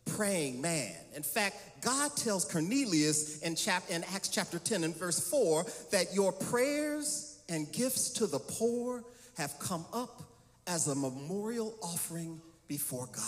praying 0.05 0.61
man. 0.61 0.93
In 1.15 1.23
fact, 1.23 1.81
God 1.81 2.15
tells 2.15 2.45
Cornelius 2.45 3.41
in, 3.41 3.55
chap- 3.55 3.89
in 3.89 4.03
Acts 4.13 4.29
chapter 4.29 4.59
10 4.59 4.83
and 4.83 4.95
verse 4.95 5.19
4 5.29 5.65
that 5.91 6.13
your 6.13 6.31
prayers 6.31 7.39
and 7.49 7.71
gifts 7.71 8.09
to 8.11 8.27
the 8.27 8.39
poor 8.39 9.03
have 9.37 9.57
come 9.59 9.85
up 9.93 10.23
as 10.67 10.87
a 10.87 10.95
memorial 10.95 11.75
offering 11.81 12.41
before 12.67 13.07
God. 13.13 13.23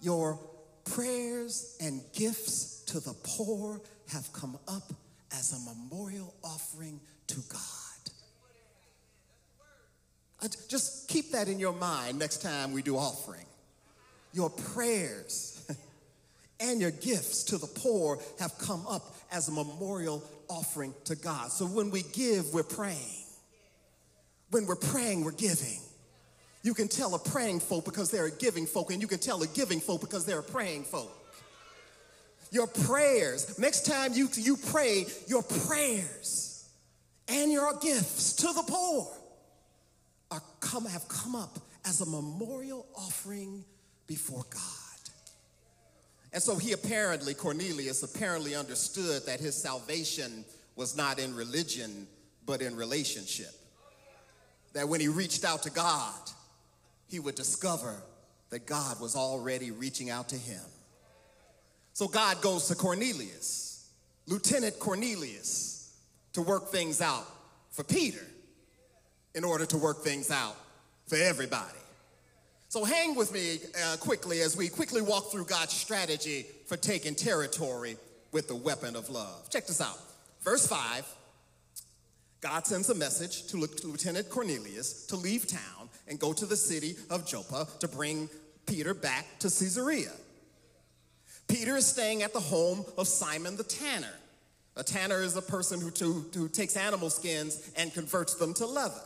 Your 0.00 0.38
prayers 0.84 1.76
and 1.80 2.02
gifts 2.12 2.82
to 2.86 3.00
the 3.00 3.14
poor 3.24 3.80
have 4.12 4.32
come 4.32 4.58
up 4.68 4.92
as 5.32 5.52
a 5.52 5.74
memorial 5.74 6.34
offering 6.44 7.00
to 7.26 7.40
God. 7.48 7.60
Uh, 10.42 10.48
Just 10.68 11.08
keep 11.08 11.32
that 11.32 11.48
in 11.48 11.58
your 11.58 11.72
mind 11.72 12.18
next 12.18 12.42
time 12.42 12.72
we 12.72 12.82
do 12.82 12.96
offering. 12.96 13.46
Your 14.34 14.50
prayers 14.50 15.64
and 16.60 16.80
your 16.80 16.90
gifts 16.90 17.44
to 17.44 17.56
the 17.56 17.68
poor 17.68 18.18
have 18.40 18.58
come 18.58 18.84
up 18.86 19.14
as 19.30 19.48
a 19.48 19.52
memorial 19.52 20.22
offering 20.48 20.92
to 21.04 21.14
God. 21.14 21.50
So 21.50 21.66
when 21.66 21.90
we 21.90 22.02
give, 22.12 22.52
we're 22.52 22.64
praying. 22.64 23.24
When 24.50 24.66
we're 24.66 24.76
praying, 24.76 25.24
we're 25.24 25.32
giving. 25.32 25.78
You 26.62 26.74
can 26.74 26.88
tell 26.88 27.14
a 27.14 27.18
praying 27.18 27.60
folk 27.60 27.84
because 27.84 28.10
they're 28.10 28.26
a 28.26 28.30
giving 28.30 28.66
folk, 28.66 28.90
and 28.90 29.00
you 29.00 29.06
can 29.06 29.18
tell 29.18 29.42
a 29.42 29.46
giving 29.46 29.80
folk 29.80 30.00
because 30.00 30.26
they're 30.26 30.40
a 30.40 30.42
praying 30.42 30.84
folk. 30.84 31.12
Your 32.50 32.66
prayers, 32.66 33.58
next 33.58 33.86
time 33.86 34.14
you, 34.14 34.28
you 34.34 34.56
pray, 34.56 35.06
your 35.28 35.42
prayers 35.42 36.68
and 37.28 37.52
your 37.52 37.72
gifts 37.78 38.32
to 38.34 38.46
the 38.46 38.64
poor 38.66 39.08
are 40.30 40.42
come, 40.60 40.86
have 40.86 41.06
come 41.08 41.36
up 41.36 41.58
as 41.84 42.00
a 42.00 42.06
memorial 42.06 42.86
offering 42.96 43.64
before 44.06 44.44
God. 44.50 44.60
And 46.32 46.42
so 46.42 46.56
he 46.56 46.72
apparently, 46.72 47.32
Cornelius 47.32 48.02
apparently 48.02 48.54
understood 48.56 49.24
that 49.26 49.38
his 49.38 49.54
salvation 49.54 50.44
was 50.74 50.96
not 50.96 51.20
in 51.20 51.34
religion, 51.34 52.08
but 52.44 52.60
in 52.60 52.74
relationship. 52.74 53.52
That 54.72 54.88
when 54.88 55.00
he 55.00 55.06
reached 55.06 55.44
out 55.44 55.62
to 55.62 55.70
God, 55.70 56.12
he 57.08 57.20
would 57.20 57.36
discover 57.36 57.94
that 58.50 58.66
God 58.66 59.00
was 59.00 59.14
already 59.14 59.70
reaching 59.70 60.10
out 60.10 60.28
to 60.30 60.36
him. 60.36 60.62
So 61.92 62.08
God 62.08 62.40
goes 62.40 62.66
to 62.68 62.74
Cornelius, 62.74 63.88
Lieutenant 64.26 64.80
Cornelius, 64.80 65.96
to 66.32 66.42
work 66.42 66.72
things 66.72 67.00
out 67.00 67.26
for 67.70 67.84
Peter 67.84 68.26
in 69.36 69.44
order 69.44 69.66
to 69.66 69.78
work 69.78 70.02
things 70.02 70.30
out 70.32 70.56
for 71.06 71.16
everybody. 71.16 71.78
So 72.74 72.82
hang 72.82 73.14
with 73.14 73.32
me 73.32 73.60
uh, 73.84 73.96
quickly 73.98 74.40
as 74.40 74.56
we 74.56 74.68
quickly 74.68 75.00
walk 75.00 75.30
through 75.30 75.44
God's 75.44 75.72
strategy 75.72 76.44
for 76.66 76.76
taking 76.76 77.14
territory 77.14 77.96
with 78.32 78.48
the 78.48 78.56
weapon 78.56 78.96
of 78.96 79.08
love. 79.10 79.48
Check 79.48 79.68
this 79.68 79.80
out. 79.80 79.96
Verse 80.42 80.66
5 80.66 81.06
God 82.40 82.66
sends 82.66 82.90
a 82.90 82.94
message 82.96 83.46
to 83.46 83.58
Lieutenant 83.58 84.28
Cornelius 84.28 85.06
to 85.06 85.14
leave 85.14 85.46
town 85.46 85.88
and 86.08 86.18
go 86.18 86.32
to 86.32 86.46
the 86.46 86.56
city 86.56 86.96
of 87.10 87.24
Joppa 87.24 87.68
to 87.78 87.86
bring 87.86 88.28
Peter 88.66 88.92
back 88.92 89.24
to 89.38 89.46
Caesarea. 89.46 90.10
Peter 91.46 91.76
is 91.76 91.86
staying 91.86 92.24
at 92.24 92.32
the 92.32 92.40
home 92.40 92.84
of 92.98 93.06
Simon 93.06 93.56
the 93.56 93.62
tanner. 93.62 94.14
A 94.74 94.82
tanner 94.82 95.22
is 95.22 95.36
a 95.36 95.42
person 95.42 95.80
who, 95.80 95.90
who, 95.90 96.26
who 96.34 96.48
takes 96.48 96.76
animal 96.76 97.08
skins 97.08 97.70
and 97.76 97.94
converts 97.94 98.34
them 98.34 98.52
to 98.54 98.66
leather. 98.66 99.00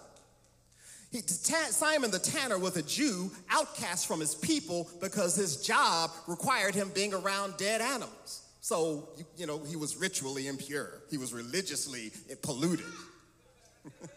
He, 1.10 1.20
Simon 1.22 2.10
the 2.10 2.18
tanner 2.18 2.58
was 2.58 2.76
a 2.76 2.82
Jew, 2.82 3.30
outcast 3.48 4.06
from 4.06 4.20
his 4.20 4.34
people 4.34 4.90
because 5.00 5.34
his 5.34 5.62
job 5.62 6.10
required 6.26 6.74
him 6.74 6.90
being 6.94 7.14
around 7.14 7.56
dead 7.56 7.80
animals. 7.80 8.42
So, 8.60 9.08
you, 9.16 9.24
you 9.38 9.46
know, 9.46 9.60
he 9.60 9.76
was 9.76 9.96
ritually 9.96 10.46
impure. 10.46 11.00
He 11.10 11.16
was 11.16 11.32
religiously 11.32 12.12
polluted. 12.42 12.84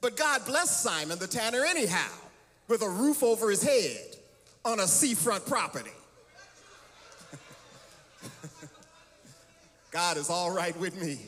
but 0.00 0.16
God 0.16 0.44
blessed 0.46 0.82
Simon 0.82 1.20
the 1.20 1.28
tanner 1.28 1.64
anyhow 1.64 2.10
with 2.66 2.82
a 2.82 2.88
roof 2.88 3.22
over 3.22 3.50
his 3.50 3.62
head 3.62 4.16
on 4.64 4.80
a 4.80 4.88
seafront 4.88 5.46
property. 5.46 5.92
God 9.92 10.16
is 10.16 10.28
all 10.28 10.50
right 10.50 10.76
with 10.80 11.00
me. 11.00 11.20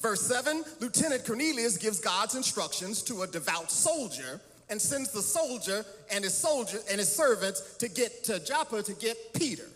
Verse 0.00 0.22
7 0.22 0.64
Lieutenant 0.80 1.24
Cornelius 1.24 1.76
gives 1.76 2.00
God's 2.00 2.34
instructions 2.34 3.02
to 3.02 3.22
a 3.22 3.26
devout 3.26 3.70
soldier 3.70 4.40
and 4.68 4.80
sends 4.80 5.12
the 5.12 5.22
soldier 5.22 5.84
and 6.12 6.24
his 6.24 6.34
soldier 6.34 6.78
and 6.90 6.98
his 6.98 7.14
servants 7.14 7.76
to 7.76 7.88
get 7.88 8.24
to 8.24 8.38
Joppa 8.44 8.82
to 8.82 8.94
get 8.94 9.16
Peter. 9.34 9.66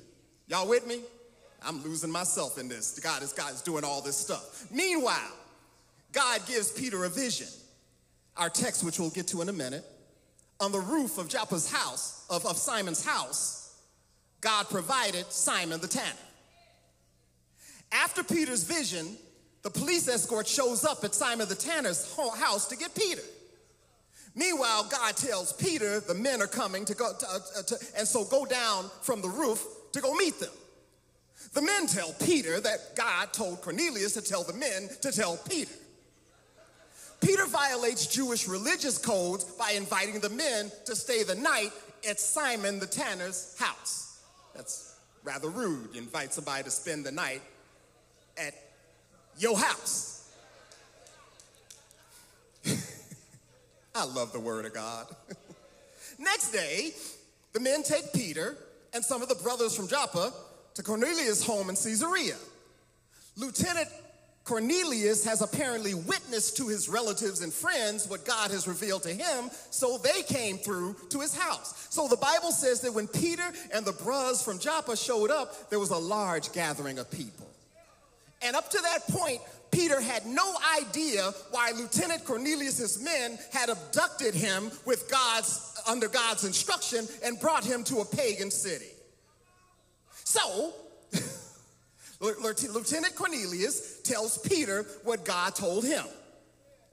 Y'all 0.47 0.69
with 0.69 0.87
me? 0.87 1.01
I'm 1.67 1.83
losing 1.83 2.11
myself 2.11 2.59
in 2.59 2.69
this. 2.69 2.99
God 3.01 3.23
is 3.23 3.33
God 3.33 3.53
is 3.53 3.63
doing 3.63 3.85
all 3.85 4.01
this 4.01 4.17
stuff. 4.17 4.67
Meanwhile, 4.71 5.33
God 6.13 6.41
gives 6.47 6.71
Peter 6.71 7.05
a 7.05 7.09
vision. 7.09 7.49
Our 8.37 8.51
text, 8.51 8.85
which 8.85 8.99
we'll 8.99 9.11
get 9.11 9.29
to 9.29 9.43
in 9.43 9.49
a 9.49 9.53
minute, 9.53 9.85
on 10.61 10.73
the 10.73 10.81
roof 10.81 11.19
of 11.19 11.29
Joppa's 11.29 11.71
house, 11.71 12.27
of, 12.31 12.45
of 12.47 12.57
Simon's 12.57 13.05
house, 13.05 13.81
God 14.41 14.69
provided 14.69 15.31
Simon 15.31 15.81
the 15.81 15.89
tanner. 15.89 16.07
After 17.93 18.23
Peter's 18.23 18.65
vision, 18.65 19.17
the 19.65 19.71
police 19.71 20.07
escort 20.09 20.47
shows 20.47 20.85
up 20.85 21.03
at 21.03 21.15
Simon 21.15 21.49
the 21.49 21.55
tanner's 21.55 22.15
house 22.37 22.69
to 22.69 22.77
get 22.77 22.95
Peter. 22.95 23.23
Meanwhile, 24.37 24.89
God 24.91 25.17
tells 25.17 25.53
Peter 25.55 26.01
the 26.01 26.15
men 26.15 26.43
are 26.43 26.47
coming 26.47 26.85
to 26.85 26.95
go, 26.95 27.13
to, 27.19 27.27
uh, 27.27 27.63
to, 27.63 27.79
and 27.97 28.07
so 28.07 28.25
go 28.25 28.45
down 28.45 28.91
from 29.01 29.23
the 29.23 29.29
roof 29.29 29.65
to 29.93 30.01
go 30.01 30.13
meet 30.15 30.39
them. 30.39 30.51
The 31.55 31.63
men 31.63 31.87
tell 31.87 32.13
Peter 32.25 32.61
that 32.61 32.95
God 32.95 33.33
told 33.33 33.63
Cornelius 33.63 34.15
to 34.15 34.23
tell 34.23 34.45
the 34.45 34.53
men 34.53 34.89
to 35.01 35.11
tell 35.11 35.37
Peter. 35.49 35.73
Peter 37.21 37.47
violates 37.47 38.07
Jewish 38.07 38.47
religious 38.47 38.99
codes 38.99 39.45
by 39.45 39.71
inviting 39.71 40.21
the 40.21 40.29
men 40.29 40.71
to 40.85 40.95
stay 40.95 41.23
the 41.23 41.37
night 41.37 41.71
at 42.09 42.21
Simon 42.21 42.81
the 42.81 42.87
tanner's 42.87 43.57
house. 43.59 44.21
That's 44.55 44.97
rather 45.23 45.49
rude. 45.49 45.91
You 45.95 46.03
invite 46.03 46.35
somebody 46.35 46.65
to 46.65 46.71
spend 46.71 47.07
the 47.07 47.13
night 47.13 47.41
at 48.37 48.53
your 49.39 49.59
house. 49.59 50.33
I 53.95 54.05
love 54.05 54.33
the 54.33 54.41
word 54.41 54.65
of 54.65 54.75
God. 54.75 55.07
Next 56.19 56.51
day, 56.53 56.93
the 57.53 57.61
men 57.61 57.83
take 57.83 58.13
Peter 58.13 58.57
and 58.93 59.05
some 59.05 59.23
of 59.23 59.29
the 59.29 59.35
brothers 59.37 59.77
from 59.77 59.89
Joppa 59.89 60.33
to 60.75 60.83
Cornelius' 60.83 61.45
home 61.45 61.69
in 61.69 61.77
Caesarea. 61.77 62.37
Lieutenant 63.37 63.89
Cornelius 64.45 65.25
has 65.25 65.41
apparently 65.41 65.95
witnessed 65.95 66.59
to 66.59 66.69
his 66.69 66.89
relatives 66.89 67.41
and 67.41 67.53
friends 67.53 68.07
what 68.07 68.27
God 68.27 68.51
has 68.51 68.69
revealed 68.69 69.03
to 69.05 69.13
him, 69.13 69.51
so 69.71 69.97
they 69.99 70.23
came 70.23 70.59
through 70.59 70.97
to 71.09 71.21
his 71.21 71.35
house. 71.35 71.87
So 71.89 72.09
the 72.09 72.19
Bible 72.19 72.53
says 72.53 72.83
that 72.83 72.93
when 72.93 73.09
Peter 73.09 73.51
and 73.73 73.87
the 73.87 73.93
brothers 73.93 74.43
from 74.43 74.59
Joppa 74.59 74.97
showed 74.97 75.31
up, 75.31 75.71
there 75.71 75.79
was 75.79 75.91
a 75.91 75.97
large 75.97 76.53
gathering 76.53 76.99
of 76.99 77.11
people. 77.11 77.47
And 78.45 78.55
up 78.55 78.71
to 78.71 78.79
that 78.83 79.09
point, 79.09 79.41
Peter 79.71 80.01
had 80.01 80.27
no 80.27 80.55
idea 80.79 81.33
why 81.51 81.73
Lieutenant 81.75 82.25
Cornelius's 82.25 83.03
men 83.03 83.39
had 83.53 83.71
abducted 83.71 84.35
him 84.35 84.71
with 84.85 85.11
God's 85.11 85.73
under 85.89 86.09
God's 86.09 86.45
instruction 86.45 87.07
and 87.25 87.41
brought 87.41 87.65
him 87.65 87.83
to 87.85 87.99
a 87.99 88.05
pagan 88.05 88.51
city. 88.51 88.91
So, 90.25 90.75
Lieutenant 92.21 93.17
Cornelius 93.17 94.01
tells 94.03 94.39
Peter 94.39 94.85
what 95.03 95.25
God 95.25 95.55
told 95.55 95.85
him. 95.85 96.05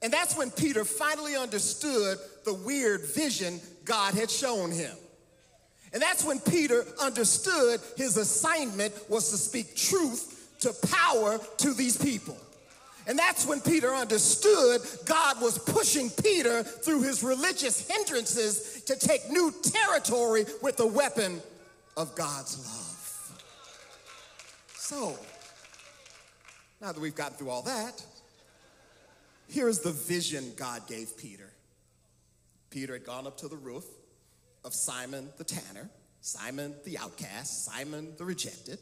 And 0.02 0.12
that's 0.12 0.36
when 0.36 0.50
Peter 0.50 0.84
finally 0.84 1.36
understood 1.36 2.18
the 2.44 2.54
weird 2.54 3.06
vision 3.06 3.60
God 3.86 4.16
had 4.16 4.32
shown 4.32 4.72
him. 4.72 4.96
And 5.94 6.02
that's 6.02 6.24
when 6.24 6.40
Peter 6.40 6.86
understood 7.00 7.82
his 7.98 8.18
assignment 8.18 8.94
was 9.10 9.30
to 9.32 9.38
speak 9.38 9.76
truth 9.76 10.41
to 10.62 10.74
power 10.88 11.40
to 11.58 11.74
these 11.74 11.98
people. 11.98 12.38
And 13.08 13.18
that's 13.18 13.48
when 13.48 13.60
Peter 13.62 13.94
understood 13.94 14.82
God 15.06 15.42
was 15.42 15.58
pushing 15.58 16.10
Peter 16.10 16.64
through 16.64 17.02
his 17.02 17.24
religious 17.24 17.88
hindrances 17.88 18.84
to 18.84 18.96
take 18.96 19.30
new 19.30 19.54
territory 19.64 20.46
with 20.62 20.78
the 20.78 20.88
weapon 20.88 21.42
of 21.98 22.16
God's 22.16 22.58
love. 22.60 22.92
So, 24.76 25.18
now 26.82 26.92
that 26.92 27.00
we've 27.00 27.16
gotten 27.16 27.38
through 27.38 27.50
all 27.50 27.64
that, 27.64 28.04
here's 29.48 29.80
the 29.80 29.92
vision 29.92 30.54
God 30.56 30.88
gave 30.88 31.18
Peter. 31.18 31.52
Peter 32.70 32.94
had 32.94 33.06
gone 33.06 33.26
up 33.28 33.38
to 33.38 33.48
the 33.48 33.58
roof 33.58 33.86
of 34.64 34.74
Simon 34.74 35.30
the 35.38 35.44
tanner, 35.44 35.90
Simon 36.22 36.76
the 36.86 36.98
outcast, 36.98 37.66
Simon 37.66 38.14
the 38.18 38.26
rejected. 38.26 38.80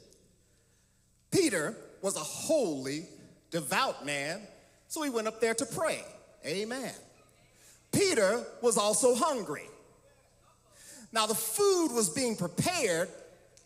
Peter 1.32 1.76
was 2.02 2.16
a 2.16 2.20
holy, 2.20 3.06
devout 3.52 4.06
man, 4.06 4.42
so 4.88 5.04
he 5.04 5.10
went 5.10 5.28
up 5.28 5.40
there 5.40 5.54
to 5.54 5.66
pray. 5.66 6.04
Amen. 6.46 6.94
Peter 7.92 8.44
was 8.62 8.78
also 8.78 9.16
hungry. 9.16 9.68
Now, 11.12 11.26
the 11.26 11.36
food 11.36 11.90
was 11.94 12.10
being 12.10 12.36
prepared, 12.36 13.10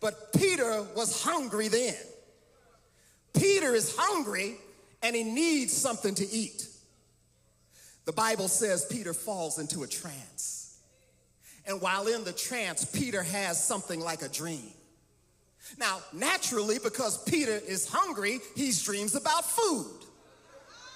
but 0.00 0.32
Peter 0.32 0.86
was 0.96 1.22
hungry 1.22 1.68
then. 1.68 1.94
Peter 3.34 3.74
is 3.74 3.94
hungry 3.96 4.56
and 5.02 5.14
he 5.14 5.22
needs 5.22 5.72
something 5.72 6.14
to 6.14 6.28
eat. 6.30 6.66
The 8.06 8.12
Bible 8.12 8.48
says 8.48 8.86
Peter 8.90 9.12
falls 9.12 9.58
into 9.58 9.82
a 9.82 9.86
trance. 9.86 10.78
And 11.66 11.80
while 11.80 12.06
in 12.06 12.24
the 12.24 12.32
trance, 12.32 12.84
Peter 12.84 13.22
has 13.22 13.62
something 13.62 14.00
like 14.00 14.22
a 14.22 14.28
dream. 14.28 14.73
Now, 15.78 16.00
naturally, 16.12 16.78
because 16.78 17.22
Peter 17.24 17.60
is 17.66 17.88
hungry, 17.88 18.40
he 18.54 18.72
dreams 18.72 19.14
about 19.14 19.44
food. 19.44 20.04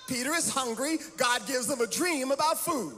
Peter 0.09 0.33
is 0.33 0.51
hungry, 0.51 0.99
God 1.17 1.47
gives 1.47 1.71
him 1.71 1.81
a 1.81 1.87
dream 1.87 2.31
about 2.31 2.59
food. 2.59 2.95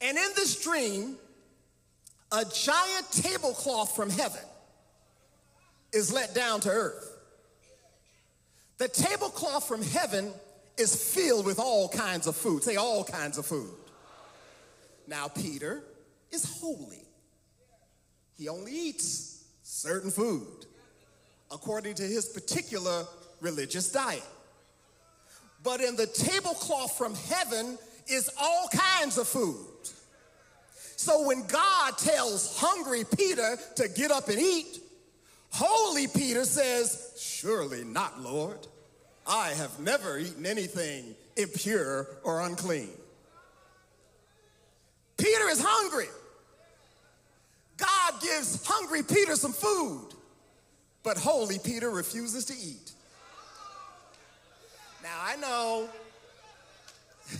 And 0.00 0.16
in 0.16 0.28
this 0.34 0.62
dream, 0.62 1.16
a 2.32 2.44
giant 2.44 3.10
tablecloth 3.12 3.94
from 3.94 4.10
heaven 4.10 4.42
is 5.92 6.12
let 6.12 6.34
down 6.34 6.60
to 6.60 6.70
earth. 6.70 7.18
The 8.78 8.88
tablecloth 8.88 9.66
from 9.66 9.82
heaven 9.82 10.32
is 10.78 11.12
filled 11.14 11.44
with 11.44 11.58
all 11.58 11.88
kinds 11.88 12.26
of 12.26 12.36
food. 12.36 12.62
Say, 12.62 12.76
all 12.76 13.04
kinds 13.04 13.36
of 13.36 13.44
food. 13.44 13.70
Now, 15.06 15.28
Peter 15.28 15.82
is 16.30 16.58
holy. 16.60 17.04
He 18.38 18.48
only 18.48 18.72
eats 18.72 19.39
certain 19.70 20.10
food 20.10 20.66
according 21.52 21.94
to 21.94 22.02
his 22.02 22.26
particular 22.26 23.04
religious 23.40 23.90
diet. 23.90 24.26
But 25.62 25.80
in 25.80 25.94
the 25.94 26.06
tablecloth 26.06 26.98
from 26.98 27.14
heaven 27.14 27.78
is 28.08 28.30
all 28.40 28.68
kinds 28.72 29.16
of 29.16 29.28
food. 29.28 29.66
So 30.96 31.26
when 31.26 31.46
God 31.46 31.96
tells 31.98 32.58
hungry 32.58 33.04
Peter 33.16 33.56
to 33.76 33.88
get 33.88 34.10
up 34.10 34.28
and 34.28 34.38
eat, 34.38 34.80
holy 35.50 36.08
Peter 36.08 36.44
says, 36.44 37.14
Surely 37.18 37.84
not, 37.84 38.20
Lord. 38.20 38.66
I 39.26 39.50
have 39.50 39.78
never 39.78 40.18
eaten 40.18 40.46
anything 40.46 41.14
impure 41.36 42.08
or 42.24 42.40
unclean. 42.40 42.90
Peter 45.16 45.48
is 45.48 45.62
hungry. 45.64 46.08
God 47.80 48.20
gives 48.20 48.64
hungry 48.66 49.02
Peter 49.02 49.34
some 49.34 49.52
food, 49.52 50.08
but 51.02 51.16
holy 51.16 51.58
Peter 51.58 51.90
refuses 51.90 52.44
to 52.46 52.54
eat. 52.54 52.92
Now 55.02 55.18
I 55.22 55.36
know, 55.36 55.88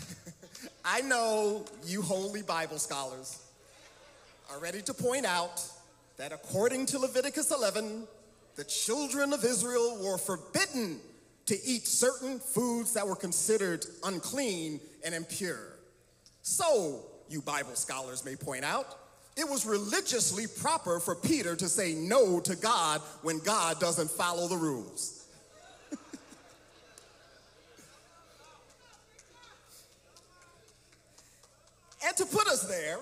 I 0.85 1.03
know 1.03 1.64
you 1.85 2.03
holy 2.03 2.42
Bible 2.42 2.79
scholars 2.79 3.42
are 4.50 4.59
ready 4.59 4.83
to 4.83 4.94
point 4.94 5.26
out 5.26 5.62
that 6.16 6.33
according 6.33 6.87
to 6.87 6.98
Leviticus 6.98 7.50
11, 7.50 8.07
the 8.57 8.64
children 8.64 9.33
of 9.33 9.44
Israel 9.44 9.98
were 10.03 10.18
forbidden 10.18 10.98
to 11.46 11.55
eat 11.64 11.87
certain 11.87 12.38
foods 12.38 12.94
that 12.94 13.07
were 13.07 13.16
considered 13.16 13.85
unclean 14.05 14.81
and 15.05 15.14
impure. 15.14 15.76
So, 16.42 17.00
you 17.29 17.42
Bible 17.42 17.74
scholars 17.74 18.24
may 18.24 18.37
point 18.37 18.64
out, 18.64 18.98
it 19.37 19.49
was 19.49 19.64
religiously 19.64 20.47
proper 20.47 21.01
for 21.01 21.14
Peter 21.14 21.57
to 21.57 21.69
say 21.69 21.95
no 21.95 22.40
to 22.40 22.57
God 22.57 23.01
when 23.23 23.38
God 23.38 23.81
doesn't 23.81 24.11
follow 24.11 24.49
the 24.49 24.57
rules. 24.57 25.25
and 32.07 32.16
to 32.16 32.27
put 32.27 32.47
us 32.49 32.64
there, 32.69 32.99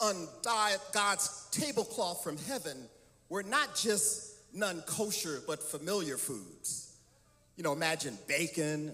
on 0.00 0.28
God's 0.92 1.48
tablecloth 1.50 2.22
from 2.22 2.36
heaven 2.36 2.76
were 3.28 3.42
not 3.42 3.74
just 3.74 4.36
non 4.54 4.82
kosher 4.82 5.42
but 5.46 5.62
familiar 5.62 6.16
foods. 6.16 6.92
You 7.56 7.64
know, 7.64 7.72
imagine 7.72 8.16
bacon, 8.28 8.92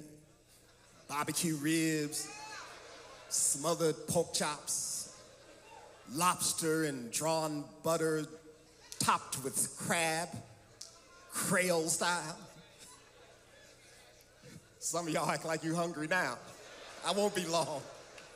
barbecue 1.08 1.56
ribs, 1.56 2.28
smothered 3.28 4.06
pork 4.08 4.32
chops, 4.32 4.93
lobster 6.12 6.84
and 6.84 7.10
drawn 7.10 7.64
butter 7.82 8.26
topped 8.98 9.42
with 9.42 9.76
crab, 9.78 10.28
Creole 11.32 11.88
style. 11.88 12.38
Some 14.78 15.08
of 15.08 15.14
y'all 15.14 15.30
act 15.30 15.44
like 15.44 15.64
you're 15.64 15.74
hungry 15.74 16.06
now. 16.06 16.38
I 17.06 17.12
won't 17.12 17.34
be 17.34 17.44
long 17.46 17.82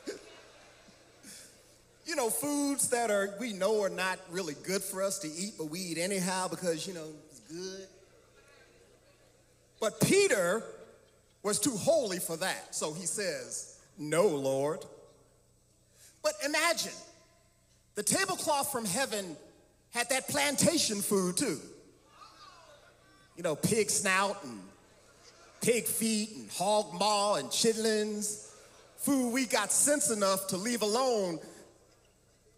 you 2.05 2.15
know, 2.15 2.29
foods 2.29 2.89
that 2.89 3.11
are 3.11 3.35
we 3.39 3.53
know 3.53 3.83
are 3.83 3.89
not 3.89 4.19
really 4.31 4.55
good 4.63 4.81
for 4.81 5.03
us 5.03 5.19
to 5.19 5.27
eat, 5.27 5.53
but 5.57 5.65
we 5.65 5.79
eat 5.79 5.97
anyhow 5.99 6.47
because, 6.47 6.87
you 6.87 6.93
know, 6.95 7.05
it's 7.29 7.39
good. 7.41 7.87
But 9.79 10.01
Peter 10.01 10.63
was 11.43 11.59
too 11.59 11.75
holy 11.77 12.19
for 12.19 12.35
that. 12.37 12.75
So 12.75 12.93
he 12.93 13.05
says, 13.05 13.79
No, 13.97 14.27
Lord. 14.27 14.79
But 16.21 16.33
imagine 16.43 16.91
the 17.95 18.03
tablecloth 18.03 18.71
from 18.71 18.85
heaven 18.85 19.35
had 19.91 20.09
that 20.09 20.27
plantation 20.27 21.01
food 21.01 21.37
too. 21.37 21.59
You 23.35 23.43
know, 23.43 23.55
pig 23.55 23.89
snout 23.89 24.43
and 24.43 24.59
pig 25.61 25.85
feet 25.85 26.31
and 26.35 26.49
hog 26.51 26.93
maw 26.93 27.35
and 27.35 27.49
chitlins. 27.49 28.51
Food 28.97 29.31
we 29.31 29.45
got 29.45 29.71
sense 29.71 30.09
enough 30.09 30.47
to 30.47 30.57
leave 30.57 30.81
alone 30.81 31.39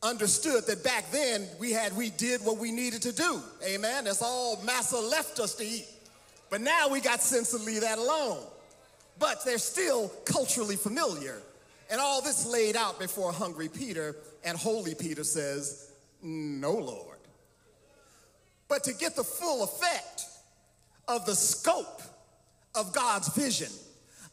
understood 0.03 0.65
that 0.65 0.83
back 0.83 1.11
then 1.11 1.47
we 1.59 1.71
had 1.71 1.95
we 1.95 2.09
did 2.09 2.41
what 2.41 2.57
we 2.57 2.71
needed 2.71 3.01
to 3.03 3.11
do. 3.11 3.41
Amen. 3.63 4.05
That's 4.05 4.21
all 4.21 4.61
Massa 4.63 4.97
left 4.97 5.39
us 5.39 5.55
to 5.55 5.65
eat. 5.65 5.87
But 6.49 6.61
now 6.61 6.89
we 6.89 6.99
got 6.99 7.21
sense 7.21 7.51
to 7.51 7.57
leave 7.57 7.81
that 7.81 7.97
alone. 7.97 8.39
But 9.19 9.45
they're 9.45 9.57
still 9.57 10.09
culturally 10.25 10.75
familiar. 10.75 11.41
And 11.89 12.01
all 12.01 12.21
this 12.21 12.45
laid 12.45 12.75
out 12.75 12.99
before 12.99 13.31
hungry 13.31 13.69
Peter, 13.69 14.15
and 14.43 14.57
holy 14.57 14.95
Peter 14.95 15.23
says, 15.23 15.91
No, 16.21 16.73
Lord. 16.73 17.17
But 18.67 18.83
to 18.85 18.93
get 18.93 19.15
the 19.15 19.23
full 19.23 19.63
effect 19.63 20.25
of 21.07 21.25
the 21.25 21.35
scope 21.35 22.01
of 22.73 22.93
God's 22.93 23.27
vision, 23.29 23.71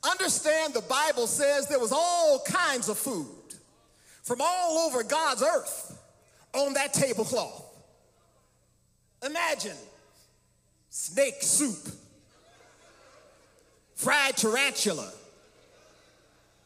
understand 0.09 0.75
the 0.75 0.83
Bible 0.83 1.27
says 1.27 1.66
there 1.66 1.81
was 1.81 1.92
all 1.92 2.40
kinds 2.47 2.88
of 2.88 2.97
food 2.97 3.27
from 4.23 4.40
all 4.40 4.79
over 4.87 5.03
God's 5.03 5.42
earth 5.42 5.99
on 6.53 6.75
that 6.75 6.94
tablecloth. 6.94 7.64
Imagine 9.25 9.77
snake 10.90 11.42
soup, 11.42 11.92
fried 13.94 14.37
tarantula, 14.37 15.11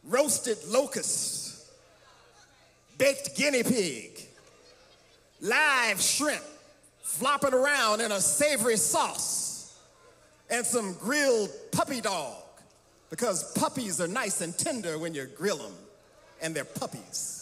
roasted 0.05 0.59
locust, 0.68 1.41
baked 3.02 3.34
guinea 3.36 3.64
pig, 3.64 4.16
live 5.40 6.00
shrimp 6.00 6.44
flopping 7.02 7.52
around 7.52 8.00
in 8.00 8.12
a 8.12 8.20
savory 8.20 8.76
sauce, 8.76 9.76
and 10.48 10.64
some 10.64 10.92
grilled 11.00 11.50
puppy 11.72 12.00
dog 12.00 12.44
because 13.10 13.52
puppies 13.54 14.00
are 14.00 14.06
nice 14.06 14.40
and 14.40 14.56
tender 14.56 15.00
when 15.00 15.12
you 15.14 15.26
grill 15.36 15.56
them, 15.56 15.72
and 16.40 16.54
they're 16.54 16.64
puppies. 16.64 17.41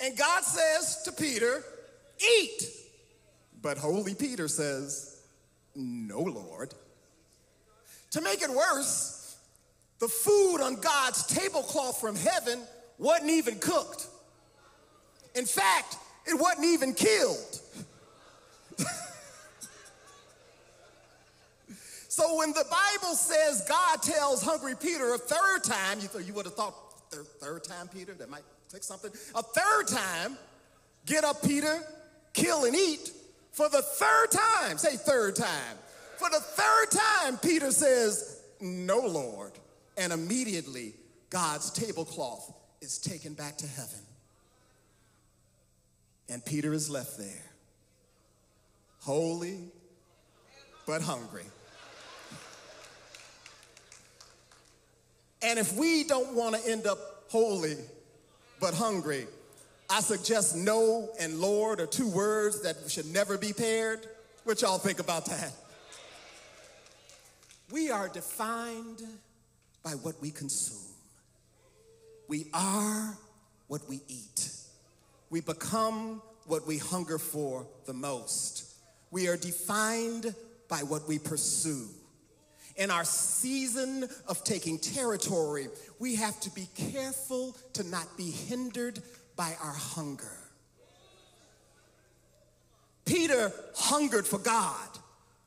And 0.00 0.16
God 0.16 0.44
says 0.44 1.02
to 1.04 1.12
Peter, 1.12 1.62
Eat. 2.18 2.62
But 3.60 3.78
Holy 3.78 4.14
Peter 4.14 4.48
says, 4.48 5.20
No, 5.74 6.20
Lord. 6.20 6.74
To 8.12 8.20
make 8.20 8.42
it 8.42 8.50
worse, 8.50 9.36
the 10.00 10.08
food 10.08 10.60
on 10.62 10.76
God's 10.76 11.26
tablecloth 11.26 12.00
from 12.00 12.16
heaven 12.16 12.60
wasn't 12.98 13.30
even 13.30 13.58
cooked. 13.58 14.06
In 15.34 15.44
fact, 15.46 15.96
it 16.26 16.34
wasn't 16.34 16.66
even 16.66 16.94
killed. 16.94 17.60
so 22.08 22.38
when 22.38 22.52
the 22.52 22.64
Bible 22.64 23.14
says 23.14 23.62
God 23.68 24.02
tells 24.02 24.42
hungry 24.42 24.74
Peter 24.74 25.14
a 25.14 25.18
third 25.18 25.62
time, 25.62 26.00
you, 26.00 26.08
you 26.20 26.32
would 26.34 26.46
have 26.46 26.54
thought, 26.54 26.74
third, 27.10 27.26
third 27.40 27.64
time, 27.64 27.88
Peter, 27.88 28.14
that 28.14 28.30
might 28.30 28.44
take 28.68 28.82
something. 28.82 29.10
A 29.34 29.42
third 29.42 29.88
time, 29.88 30.36
get 31.06 31.24
up, 31.24 31.42
Peter, 31.42 31.80
kill 32.32 32.64
and 32.64 32.74
eat. 32.74 33.12
For 33.52 33.68
the 33.68 33.82
third 33.82 34.28
time, 34.30 34.78
say 34.78 34.96
third 34.96 35.36
time. 35.36 35.76
For 36.16 36.30
the 36.30 36.40
third 36.40 36.86
time, 36.90 37.38
Peter 37.38 37.70
says, 37.70 38.42
No, 38.60 39.00
Lord. 39.00 39.52
And 39.96 40.12
immediately, 40.12 40.94
God's 41.30 41.70
tablecloth 41.70 42.54
is 42.80 42.98
taken 42.98 43.34
back 43.34 43.56
to 43.58 43.66
heaven. 43.66 44.00
And 46.28 46.44
Peter 46.44 46.72
is 46.72 46.88
left 46.88 47.18
there, 47.18 47.50
holy 49.00 49.58
but 50.86 51.02
hungry. 51.02 51.44
And 55.42 55.58
if 55.58 55.74
we 55.76 56.04
don't 56.04 56.34
want 56.34 56.56
to 56.56 56.70
end 56.70 56.86
up 56.86 56.98
holy 57.30 57.76
but 58.60 58.74
hungry. 58.74 59.26
I 59.88 60.00
suggest 60.00 60.56
no 60.56 61.08
and 61.18 61.40
Lord 61.40 61.80
are 61.80 61.86
two 61.86 62.08
words 62.08 62.62
that 62.62 62.76
should 62.88 63.06
never 63.06 63.38
be 63.38 63.52
paired. 63.52 64.06
What 64.44 64.62
y'all 64.62 64.78
think 64.78 65.00
about 65.00 65.26
that? 65.26 65.52
We 67.72 67.90
are 67.90 68.08
defined 68.08 69.02
by 69.82 69.92
what 69.92 70.20
we 70.20 70.30
consume. 70.30 70.78
We 72.28 72.46
are 72.52 73.16
what 73.68 73.88
we 73.88 74.00
eat. 74.08 74.50
We 75.30 75.40
become 75.40 76.20
what 76.46 76.66
we 76.66 76.78
hunger 76.78 77.18
for 77.18 77.66
the 77.86 77.92
most. 77.92 78.74
We 79.10 79.28
are 79.28 79.36
defined 79.36 80.34
by 80.68 80.78
what 80.78 81.08
we 81.08 81.18
pursue. 81.18 81.86
In 82.80 82.90
our 82.90 83.04
season 83.04 84.08
of 84.26 84.42
taking 84.42 84.78
territory, 84.78 85.68
we 85.98 86.16
have 86.16 86.40
to 86.40 86.50
be 86.50 86.66
careful 86.74 87.54
to 87.74 87.84
not 87.84 88.16
be 88.16 88.30
hindered 88.30 89.00
by 89.36 89.54
our 89.62 89.74
hunger. 89.74 90.32
Peter 93.04 93.52
hungered 93.76 94.26
for 94.26 94.38
God, 94.38 94.88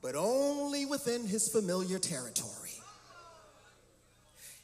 but 0.03 0.13
only 0.15 0.85
within 0.85 1.25
his 1.25 1.49
familiar 1.49 1.97
territory. 1.97 2.77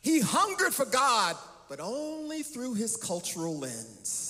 He 0.04 0.20
hungered 0.20 0.74
for 0.76 0.86
God, 0.86 1.38
but 1.70 1.80
only 1.80 2.44
through 2.44 2.76
his 2.76 2.96
cultural 2.98 3.58
lens. 3.58 4.29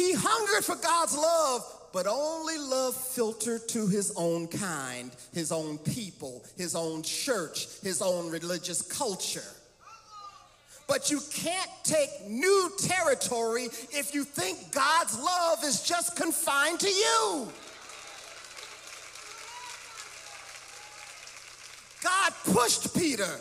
He 0.00 0.14
hungered 0.14 0.64
for 0.64 0.76
God's 0.76 1.14
love, 1.14 1.62
but 1.92 2.06
only 2.06 2.56
love 2.56 2.96
filtered 2.96 3.68
to 3.68 3.86
his 3.86 4.14
own 4.16 4.48
kind, 4.48 5.10
his 5.34 5.52
own 5.52 5.76
people, 5.76 6.42
his 6.56 6.74
own 6.74 7.02
church, 7.02 7.68
his 7.82 8.00
own 8.00 8.30
religious 8.30 8.80
culture. 8.80 9.44
But 10.88 11.10
you 11.10 11.20
can't 11.34 11.70
take 11.84 12.08
new 12.26 12.72
territory 12.78 13.64
if 13.90 14.14
you 14.14 14.24
think 14.24 14.72
God's 14.72 15.20
love 15.20 15.58
is 15.64 15.82
just 15.82 16.16
confined 16.16 16.80
to 16.80 16.88
you. 16.88 17.48
God 22.02 22.32
pushed 22.44 22.96
Peter 22.96 23.38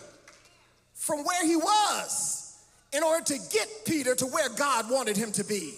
from 0.93 1.23
where 1.23 1.47
he 1.47 1.55
was 1.55 2.57
in 2.91 3.01
order 3.01 3.23
to 3.23 3.37
get 3.49 3.69
Peter 3.85 4.13
to 4.15 4.25
where 4.25 4.49
God 4.49 4.91
wanted 4.91 5.15
him 5.15 5.31
to 5.31 5.45
be. 5.45 5.75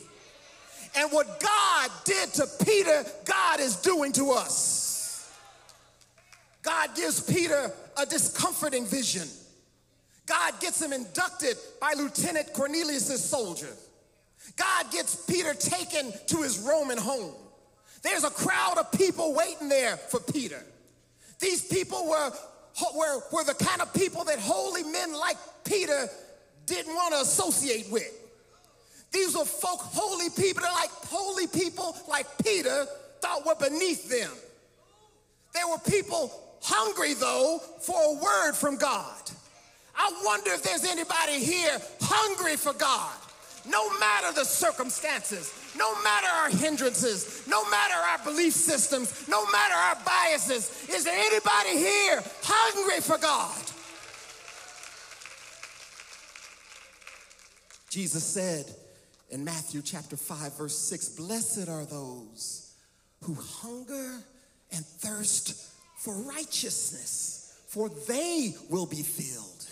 And 0.95 1.11
what 1.11 1.39
God 1.39 1.91
did 2.05 2.33
to 2.33 2.47
Peter, 2.65 3.05
God 3.25 3.59
is 3.59 3.77
doing 3.77 4.11
to 4.13 4.31
us. 4.31 5.31
God 6.63 6.95
gives 6.95 7.21
Peter 7.21 7.71
a 7.97 8.05
discomforting 8.05 8.85
vision. 8.85 9.27
God 10.25 10.59
gets 10.59 10.81
him 10.81 10.93
inducted 10.93 11.57
by 11.79 11.93
Lieutenant 11.97 12.53
Cornelius' 12.53 13.23
soldier. 13.23 13.69
God 14.55 14.91
gets 14.91 15.25
Peter 15.25 15.53
taken 15.53 16.13
to 16.27 16.41
his 16.41 16.59
Roman 16.59 16.97
home. 16.97 17.33
There's 18.03 18.23
a 18.23 18.29
crowd 18.29 18.77
of 18.77 18.91
people 18.91 19.33
waiting 19.33 19.69
there 19.69 19.97
for 19.97 20.19
Peter. 20.19 20.61
These 21.39 21.67
people 21.67 22.07
were, 22.07 22.31
were, 22.95 23.19
were 23.31 23.43
the 23.43 23.53
kind 23.53 23.81
of 23.81 23.93
people 23.93 24.23
that 24.25 24.39
holy 24.39 24.83
men 24.83 25.13
like 25.13 25.37
Peter 25.63 26.07
didn't 26.65 26.93
want 26.93 27.13
to 27.13 27.21
associate 27.21 27.87
with. 27.91 28.20
These 29.11 29.35
were 29.35 29.45
folk, 29.45 29.79
holy 29.81 30.29
people, 30.29 30.63
They're 30.63 30.71
like 30.71 30.89
holy 31.07 31.47
people 31.47 31.95
like 32.07 32.25
Peter 32.43 32.85
thought 33.19 33.45
were 33.45 33.55
beneath 33.55 34.09
them. 34.09 34.31
There 35.53 35.67
were 35.67 35.79
people 35.79 36.31
hungry, 36.61 37.13
though, 37.13 37.59
for 37.81 37.97
a 37.97 38.13
word 38.13 38.53
from 38.53 38.77
God. 38.77 39.21
I 39.95 40.21
wonder 40.23 40.51
if 40.51 40.63
there's 40.63 40.85
anybody 40.85 41.39
here 41.39 41.77
hungry 42.01 42.55
for 42.55 42.73
God. 42.73 43.13
No 43.69 43.89
matter 43.99 44.31
the 44.33 44.45
circumstances, 44.45 45.53
no 45.77 45.93
matter 46.01 46.27
our 46.27 46.49
hindrances, 46.49 47.45
no 47.47 47.69
matter 47.69 47.93
our 47.93 48.17
belief 48.23 48.53
systems, 48.53 49.27
no 49.27 49.45
matter 49.51 49.75
our 49.75 49.97
biases, 50.03 50.89
is 50.89 51.03
there 51.03 51.15
anybody 51.15 51.77
here 51.77 52.23
hungry 52.41 53.01
for 53.01 53.17
God? 53.19 53.55
Jesus 57.89 58.23
said 58.23 58.65
in 59.31 59.45
Matthew 59.45 59.81
chapter 59.81 60.17
5, 60.17 60.57
verse 60.57 60.77
6 60.77 61.09
Blessed 61.09 61.69
are 61.69 61.85
those 61.85 62.73
who 63.23 63.33
hunger 63.35 64.19
and 64.71 64.85
thirst 64.85 65.71
for 65.97 66.13
righteousness, 66.13 67.59
for 67.67 67.89
they 68.07 68.53
will 68.69 68.85
be 68.85 69.01
filled. 69.01 69.67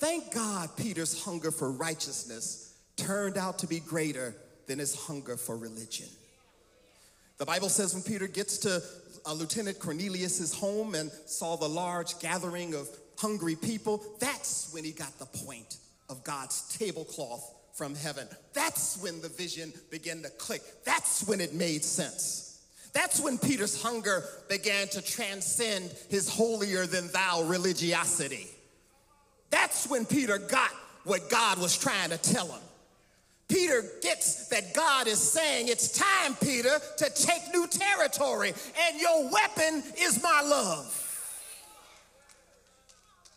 Thank 0.00 0.34
God 0.34 0.70
Peter's 0.76 1.22
hunger 1.24 1.52
for 1.52 1.70
righteousness 1.70 2.74
turned 2.96 3.38
out 3.38 3.60
to 3.60 3.68
be 3.68 3.78
greater 3.78 4.34
than 4.66 4.80
his 4.80 4.94
hunger 4.94 5.36
for 5.36 5.56
religion. 5.56 6.08
The 7.38 7.46
Bible 7.46 7.68
says 7.68 7.94
when 7.94 8.02
Peter 8.02 8.26
gets 8.26 8.58
to 8.58 8.82
uh, 9.24 9.32
Lieutenant 9.32 9.78
Cornelius's 9.78 10.54
home 10.54 10.94
and 10.94 11.10
saw 11.26 11.56
the 11.56 11.68
large 11.68 12.18
gathering 12.18 12.74
of 12.74 12.88
hungry 13.16 13.54
people, 13.54 14.02
that's 14.18 14.72
when 14.72 14.82
he 14.84 14.90
got 14.90 15.16
the 15.18 15.26
point 15.26 15.76
of 16.08 16.24
God's 16.24 16.76
tablecloth 16.76 17.61
from 17.74 17.94
heaven. 17.94 18.28
That's 18.52 19.02
when 19.02 19.20
the 19.20 19.28
vision 19.28 19.72
began 19.90 20.22
to 20.22 20.30
click. 20.30 20.62
That's 20.84 21.26
when 21.26 21.40
it 21.40 21.54
made 21.54 21.84
sense. 21.84 22.60
That's 22.92 23.20
when 23.20 23.38
Peter's 23.38 23.80
hunger 23.82 24.24
began 24.48 24.88
to 24.88 25.00
transcend 25.00 25.94
his 26.10 26.28
holier 26.28 26.86
than 26.86 27.08
thou 27.08 27.42
religiosity. 27.44 28.48
That's 29.50 29.88
when 29.88 30.04
Peter 30.04 30.38
got 30.38 30.70
what 31.04 31.30
God 31.30 31.58
was 31.58 31.76
trying 31.76 32.10
to 32.10 32.18
tell 32.18 32.46
him. 32.46 32.60
Peter 33.48 33.84
gets 34.02 34.48
that 34.48 34.72
God 34.74 35.06
is 35.06 35.18
saying, 35.18 35.68
It's 35.68 35.98
time, 35.98 36.34
Peter, 36.42 36.78
to 36.98 37.10
take 37.10 37.52
new 37.52 37.66
territory, 37.66 38.52
and 38.88 39.00
your 39.00 39.30
weapon 39.30 39.82
is 39.98 40.22
my 40.22 40.42
love. 40.42 40.98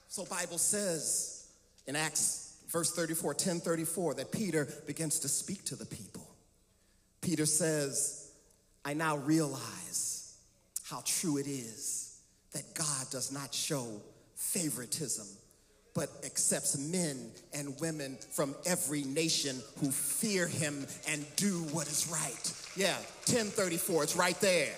So 0.07 0.23
Bible 0.25 0.57
says 0.57 1.47
in 1.87 1.97
Acts 1.97 2.44
verse 2.67 2.91
34, 2.91 3.33
10 3.33 3.59
34, 3.59 4.15
that 4.15 4.31
Peter 4.31 4.67
begins 4.85 5.19
to 5.19 5.27
speak 5.27 5.63
to 5.65 5.75
the 5.75 5.85
people. 5.85 6.27
Peter 7.21 7.45
says, 7.45 8.31
I 8.83 8.93
now 8.93 9.17
realize 9.17 10.37
how 10.83 11.01
true 11.05 11.37
it 11.37 11.47
is 11.47 12.19
that 12.53 12.75
God 12.75 13.09
does 13.11 13.31
not 13.31 13.53
show 13.53 14.01
favoritism 14.35 15.25
but 15.95 16.09
accepts 16.25 16.77
men 16.77 17.31
and 17.53 17.73
women 17.79 18.17
from 18.33 18.53
every 18.65 19.03
nation 19.03 19.61
who 19.79 19.89
fear 19.89 20.45
him 20.45 20.85
and 21.07 21.25
do 21.37 21.59
what 21.71 21.87
is 21.87 22.07
right. 22.11 22.53
Yeah, 22.75 22.95
1034, 23.27 24.03
it's 24.03 24.15
right 24.17 24.39
there. 24.41 24.73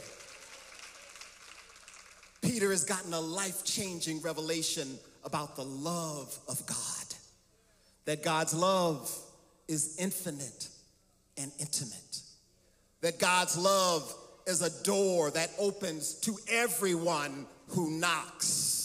Peter 2.43 2.69
has 2.69 2.83
gotten 2.83 3.13
a 3.13 3.19
life 3.19 3.65
changing 3.65 4.21
revelation 4.21 4.99
about 5.25 5.55
the 5.55 5.65
love 5.65 6.37
of 6.47 6.63
God. 6.67 6.96
That 8.07 8.23
God's 8.23 8.55
love 8.55 9.15
is 9.67 9.97
infinite 9.99 10.69
and 11.37 11.51
intimate. 11.59 12.21
That 13.01 13.19
God's 13.19 13.55
love 13.55 14.11
is 14.47 14.63
a 14.63 14.83
door 14.83 15.29
that 15.29 15.51
opens 15.59 16.15
to 16.21 16.35
everyone 16.49 17.45
who 17.67 17.91
knocks 17.91 18.77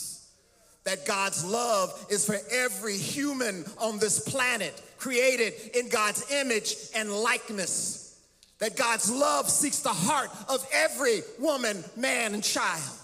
that 0.85 1.07
God's 1.07 1.45
love 1.45 2.07
is 2.11 2.27
for 2.27 2.37
every 2.51 2.97
human 2.97 3.65
on 3.79 3.99
this 3.99 4.29
planet, 4.29 4.81
created 4.99 5.55
in 5.75 5.89
God's 5.89 6.31
image 6.33 6.75
and 6.95 7.11
likeness. 7.11 8.21
That 8.59 8.77
God's 8.77 9.11
love 9.11 9.49
seeks 9.49 9.81
the 9.81 9.91
heart 9.91 10.31
of 10.49 10.67
every 10.73 11.23
woman, 11.39 11.85
man, 11.97 12.35
and 12.35 12.43
child. 12.43 12.99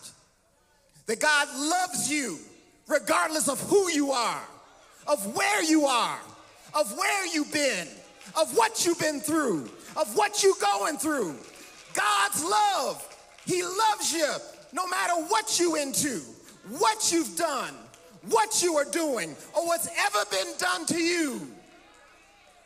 That 1.07 1.21
God 1.21 1.49
loves 1.57 2.11
you 2.11 2.39
regardless 2.89 3.49
of 3.49 3.61
who 3.61 3.91
you 3.91 4.13
are, 4.13 4.43
of 5.09 5.35
where 5.35 5.63
you 5.63 5.87
are, 5.87 6.19
of 6.75 6.97
where 6.97 7.27
you've 7.27 7.53
been, 7.53 7.89
of 8.39 8.57
what 8.57 8.85
you've 8.85 8.99
been 8.99 9.21
through, 9.21 9.69
of 9.97 10.15
what 10.17 10.43
you're 10.43 10.55
going 10.61 10.99
through. 10.99 11.35
God's 11.95 12.45
love, 12.45 13.03
He 13.47 13.63
loves 13.63 14.13
you 14.13 14.33
no 14.73 14.87
matter 14.87 15.15
what 15.15 15.59
you 15.59 15.77
into 15.77 16.21
what 16.77 17.11
you've 17.13 17.37
done, 17.37 17.75
what 18.29 18.63
you 18.63 18.77
are 18.77 18.85
doing, 18.85 19.35
or 19.57 19.67
what's 19.67 19.89
ever 19.99 20.25
been 20.31 20.53
done 20.59 20.85
to 20.87 20.99
you. 21.03 21.49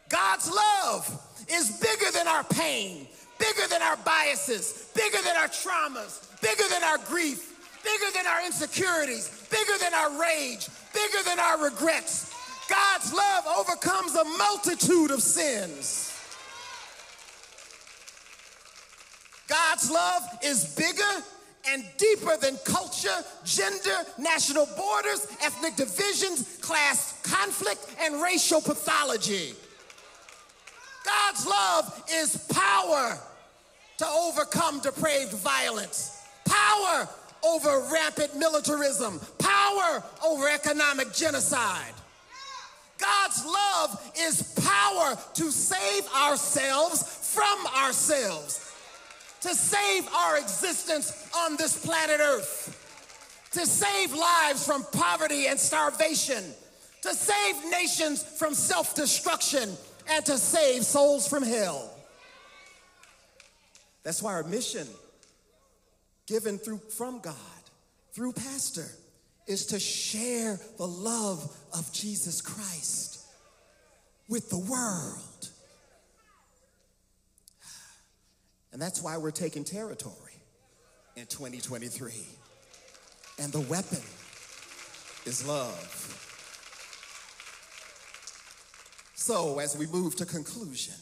God's 0.09 0.51
love 0.53 1.45
is 1.49 1.79
bigger 1.81 2.11
than 2.13 2.27
our 2.27 2.45
pain, 2.45 3.07
bigger 3.39 3.67
than 3.69 3.83
our 3.83 3.97
biases, 3.99 4.91
bigger 4.95 5.23
than 5.23 5.37
our 5.37 5.49
traumas, 5.49 6.29
bigger 6.41 6.69
than 6.69 6.83
our 6.83 6.99
grief, 6.99 7.49
bigger 7.85 8.13
than 8.15 8.27
our 8.27 8.45
insecurities, 8.45 9.47
bigger 9.51 9.79
than 9.79 9.95
our 9.95 10.21
rage, 10.21 10.69
bigger 10.93 11.23
than 11.25 11.39
our 11.39 11.63
regrets. 11.63 12.32
God's 12.73 13.13
love 13.13 13.45
overcomes 13.59 14.15
a 14.15 14.25
multitude 14.25 15.11
of 15.11 15.23
sins. 15.23 16.19
God's 19.47 19.91
love 19.91 20.23
is 20.43 20.75
bigger 20.75 21.25
and 21.69 21.85
deeper 21.99 22.39
than 22.39 22.57
culture, 22.65 23.25
gender, 23.45 23.99
national 24.19 24.67
borders, 24.75 25.27
ethnic 25.43 25.77
divisions, 25.77 26.59
class 26.63 27.21
conflict, 27.23 27.95
and 28.01 28.23
racial 28.23 28.63
pathology. 28.63 29.53
God's 31.05 31.47
love 31.47 32.05
is 32.11 32.37
power 32.55 33.19
to 33.99 34.07
overcome 34.07 34.81
depraved 34.81 35.33
violence, 35.33 36.23
power 36.47 37.07
over 37.45 37.87
rampant 37.93 38.35
militarism, 38.39 39.21
power 39.39 40.03
over 40.25 40.49
economic 40.49 41.13
genocide. 41.13 41.93
God's 43.03 43.45
love 43.45 44.13
is 44.19 44.55
power 44.65 45.17
to 45.35 45.51
save 45.51 46.07
ourselves 46.15 47.03
from 47.35 47.67
ourselves 47.83 48.73
to 49.43 49.55
save 49.57 50.09
our 50.15 50.39
existence 50.39 51.29
on 51.37 51.57
this 51.57 51.85
planet 51.85 52.21
Earth, 52.21 53.49
to 53.53 53.67
save 53.67 54.15
lives 54.15 54.65
from 54.65 54.85
poverty 54.93 55.47
and 55.47 55.59
starvation, 55.59 56.45
to 57.03 57.13
save 57.13 57.71
nations 57.71 58.23
from 58.23 58.55
self 58.55 58.95
destruction, 58.95 59.69
and 60.09 60.25
to 60.25 60.39
save 60.39 60.85
souls 60.85 61.27
from 61.27 61.43
hell. 61.43 61.91
That's 64.05 64.23
why 64.23 64.35
our 64.35 64.45
mission, 64.45 64.87
given 66.27 66.59
through, 66.59 66.79
from 66.97 67.19
God, 67.19 67.35
through 68.13 68.33
Pastor, 68.33 68.87
is 69.49 69.67
to 69.67 69.81
share 69.81 70.61
the 70.79 70.87
love 70.87 71.57
of 71.75 71.93
Jesus 71.93 72.41
Christ 72.41 73.21
with 74.29 74.49
the 74.51 74.59
world. 74.59 75.51
And 78.73 78.81
that's 78.81 79.03
why 79.03 79.19
we're 79.19 79.31
taking 79.31 79.65
territory 79.65 80.33
in 81.17 81.27
2023. 81.27 82.13
And 83.39 83.53
the 83.53 83.61
weapon 83.61 84.01
is 85.27 85.47
love. 85.47 86.19
So, 89.15 89.59
as 89.59 89.77
we 89.77 89.87
move 89.87 90.17
to 90.17 90.27
conclusion, 90.27 90.95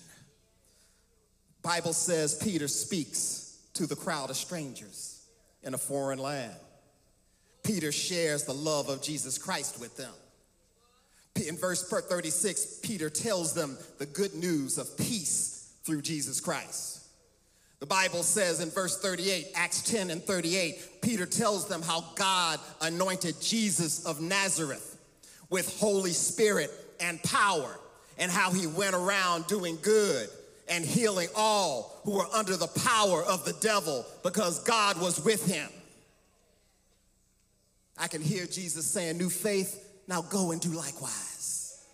Bible 1.63 1.93
says 1.93 2.35
Peter 2.35 2.69
speaks 2.69 3.59
to 3.75 3.87
the 3.87 3.97
crowd 3.97 4.31
of 4.31 4.37
strangers 4.37 5.25
in 5.63 5.75
a 5.75 5.79
foreign 5.79 6.19
land. 6.19 6.55
Peter 7.63 7.93
shares 7.93 8.45
the 8.45 8.55
love 8.55 8.89
of 8.89 9.03
Jesus 9.03 9.39
Christ 9.39 9.81
with 9.81 9.97
them. 9.97 10.13
In 11.37 11.57
verse 11.57 11.89
36, 11.89 12.81
Peter 12.83 13.09
tells 13.09 13.55
them 13.55 13.79
the 13.99 14.07
good 14.07 14.35
news 14.35 14.79
of 14.79 14.97
peace 14.97 15.73
through 15.85 16.03
Jesus 16.03 16.41
Christ. 16.41 17.01
The 17.81 17.87
Bible 17.87 18.23
says 18.23 18.61
in 18.61 18.69
verse 18.69 19.01
38, 19.01 19.49
Acts 19.55 19.83
10 19.83 20.11
and 20.11 20.23
38, 20.23 21.01
Peter 21.01 21.25
tells 21.25 21.67
them 21.67 21.81
how 21.81 22.05
God 22.15 22.61
anointed 22.83 23.41
Jesus 23.41 24.05
of 24.05 24.21
Nazareth 24.21 24.99
with 25.49 25.81
Holy 25.81 26.13
Spirit 26.13 26.71
and 27.01 27.23
power, 27.23 27.79
and 28.19 28.31
how 28.31 28.53
he 28.53 28.67
went 28.67 28.95
around 28.95 29.47
doing 29.47 29.79
good 29.81 30.29
and 30.69 30.85
healing 30.85 31.29
all 31.35 32.01
who 32.05 32.13
were 32.13 32.27
under 32.35 32.57
the 32.57 32.67
power 32.67 33.23
of 33.25 33.45
the 33.47 33.55
devil 33.61 34.05
because 34.23 34.63
God 34.65 35.01
was 35.01 35.25
with 35.25 35.47
him. 35.51 35.69
I 37.99 38.09
can 38.09 38.23
hear 38.23 38.47
Jesus 38.47 38.87
saying, 38.87 39.19
New 39.19 39.31
faith, 39.31 39.90
now 40.11 40.23
go 40.23 40.51
and 40.51 40.61
do 40.61 40.71
likewise. 40.71 41.87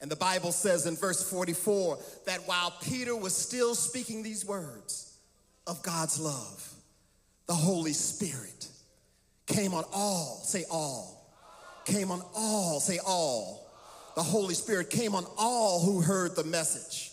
And 0.00 0.10
the 0.10 0.16
Bible 0.16 0.52
says 0.52 0.86
in 0.86 0.96
verse 0.96 1.28
44 1.28 1.98
that 2.26 2.46
while 2.46 2.72
Peter 2.80 3.14
was 3.14 3.36
still 3.36 3.74
speaking 3.74 4.22
these 4.22 4.46
words 4.46 5.18
of 5.66 5.82
God's 5.82 6.18
love, 6.18 6.72
the 7.46 7.54
Holy 7.54 7.92
Spirit 7.92 8.68
came 9.46 9.74
on 9.74 9.84
all, 9.92 10.40
say 10.44 10.64
all, 10.70 11.28
came 11.84 12.12
on 12.12 12.22
all, 12.34 12.78
say 12.78 12.98
all. 13.04 13.68
The 14.14 14.22
Holy 14.22 14.54
Spirit 14.54 14.90
came 14.90 15.14
on 15.14 15.26
all 15.36 15.80
who 15.80 16.00
heard 16.00 16.36
the 16.36 16.44
message. 16.44 17.10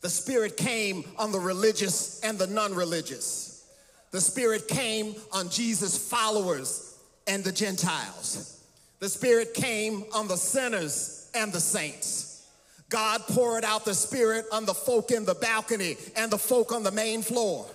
The 0.00 0.08
Spirit 0.08 0.56
came 0.56 1.04
on 1.18 1.30
the 1.30 1.38
religious 1.38 2.20
and 2.20 2.38
the 2.38 2.46
non 2.46 2.74
religious. 2.74 3.66
The 4.12 4.20
Spirit 4.20 4.66
came 4.66 5.14
on 5.32 5.50
Jesus' 5.50 5.98
followers 5.98 6.87
and 7.28 7.44
the 7.44 7.52
Gentiles. 7.52 8.64
The 9.00 9.08
Spirit 9.08 9.54
came 9.54 10.04
on 10.12 10.26
the 10.26 10.36
sinners 10.36 11.30
and 11.34 11.52
the 11.52 11.60
saints. 11.60 12.46
God 12.88 13.20
poured 13.28 13.64
out 13.64 13.84
the 13.84 13.94
Spirit 13.94 14.46
on 14.50 14.64
the 14.64 14.74
folk 14.74 15.10
in 15.10 15.24
the 15.24 15.34
balcony 15.34 15.96
and 16.16 16.30
the 16.30 16.38
folk 16.38 16.72
on 16.72 16.82
the 16.82 16.90
main 16.90 17.22
floor. 17.22 17.66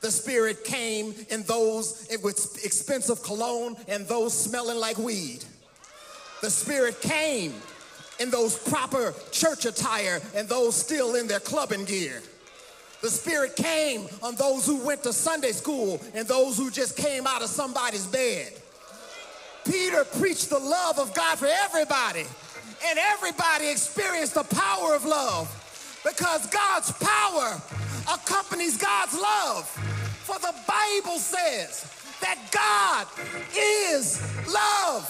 The 0.00 0.10
Spirit 0.10 0.64
came 0.64 1.14
in 1.30 1.42
those 1.44 2.08
with 2.24 2.64
expensive 2.64 3.22
cologne 3.22 3.76
and 3.86 4.06
those 4.06 4.36
smelling 4.36 4.78
like 4.78 4.98
weed. 4.98 5.44
The 6.40 6.50
Spirit 6.50 7.00
came 7.00 7.54
in 8.18 8.30
those 8.30 8.58
proper 8.58 9.14
church 9.30 9.64
attire 9.64 10.20
and 10.34 10.48
those 10.48 10.74
still 10.74 11.14
in 11.14 11.28
their 11.28 11.40
clubbing 11.40 11.84
gear. 11.84 12.20
The 13.00 13.10
Spirit 13.10 13.54
came 13.54 14.08
on 14.22 14.34
those 14.36 14.66
who 14.66 14.84
went 14.84 15.02
to 15.02 15.12
Sunday 15.12 15.52
school 15.52 16.00
and 16.14 16.26
those 16.26 16.56
who 16.56 16.70
just 16.70 16.96
came 16.96 17.26
out 17.26 17.42
of 17.42 17.48
somebody's 17.48 18.06
bed. 18.06 18.52
Peter 19.64 20.04
preached 20.04 20.50
the 20.50 20.58
love 20.58 20.98
of 20.98 21.14
God 21.14 21.38
for 21.38 21.46
everybody, 21.46 22.26
and 22.84 22.98
everybody 22.98 23.70
experienced 23.70 24.34
the 24.34 24.44
power 24.44 24.94
of 24.94 25.04
love 25.04 25.48
because 26.04 26.46
God's 26.46 26.92
power 26.92 27.60
accompanies 28.12 28.76
God's 28.76 29.14
love. 29.14 29.68
For 30.24 30.38
the 30.38 30.54
Bible 30.66 31.18
says 31.18 31.90
that 32.20 32.38
God 32.50 33.06
is 33.56 34.20
love. 34.52 35.08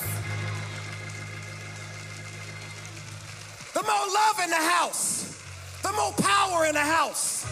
The 3.74 3.82
more 3.82 4.06
love 4.14 4.40
in 4.44 4.50
the 4.50 4.56
house, 4.56 5.42
the 5.82 5.92
more 5.92 6.12
power 6.12 6.66
in 6.66 6.74
the 6.74 6.80
house, 6.80 7.46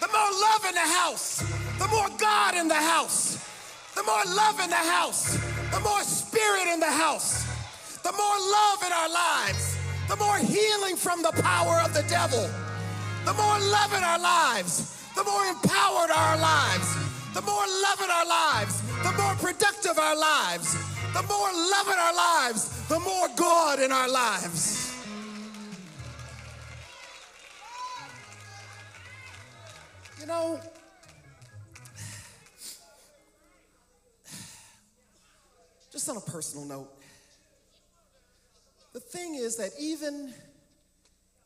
the 0.00 0.08
more 0.08 0.30
love 0.40 0.64
in 0.66 0.74
the 0.74 0.80
house, 0.80 1.38
the 1.78 1.88
more 1.88 2.08
God 2.18 2.54
in 2.54 2.68
the 2.68 2.74
house, 2.74 3.44
the 3.94 4.02
more 4.02 4.24
love 4.34 4.60
in 4.60 4.70
the 4.70 4.76
house, 4.76 5.38
the 5.72 5.80
more 5.80 6.02
spirit 6.02 6.68
in 6.72 6.80
the 6.80 6.90
house, 6.90 7.44
the 8.02 8.12
more 8.12 8.38
love 8.52 8.82
in 8.84 8.92
our 8.92 9.08
lives, 9.08 9.76
the 10.08 10.16
more 10.16 10.38
healing 10.38 10.96
from 10.96 11.22
the 11.22 11.32
power 11.42 11.80
of 11.84 11.92
the 11.92 12.04
devil, 12.08 12.48
the 13.24 13.34
more 13.34 13.58
love 13.58 13.92
in 13.92 14.04
our 14.04 14.18
lives, 14.18 15.02
the 15.14 15.24
more 15.24 15.46
empowered 15.46 16.10
our 16.10 16.36
lives, 16.38 16.94
the 17.34 17.42
more 17.42 17.66
love 17.82 18.00
in 18.00 18.10
our 18.10 18.26
lives, 18.26 18.82
the 19.02 19.12
more 19.20 19.34
productive 19.34 19.98
our 19.98 20.16
lives, 20.16 20.74
the 21.12 21.22
more 21.22 21.50
love 21.52 21.88
in 21.88 21.98
our 21.98 22.14
lives, 22.14 22.86
the 22.88 23.00
more 23.00 23.28
God 23.36 23.80
in 23.80 23.90
our 23.90 24.08
lives. 24.08 24.94
You 30.20 30.26
know, 30.26 30.60
just 35.96 36.10
on 36.10 36.18
a 36.18 36.20
personal 36.20 36.66
note, 36.66 36.90
the 38.92 39.00
thing 39.00 39.34
is 39.34 39.56
that 39.56 39.70
even 39.80 40.30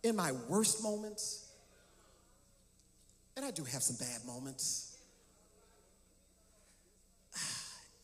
in 0.02 0.16
my 0.16 0.32
worst 0.48 0.82
moments, 0.82 1.52
and 3.36 3.46
I 3.46 3.52
do 3.52 3.62
have 3.62 3.80
some 3.80 3.94
bad 4.04 4.26
moments, 4.26 4.98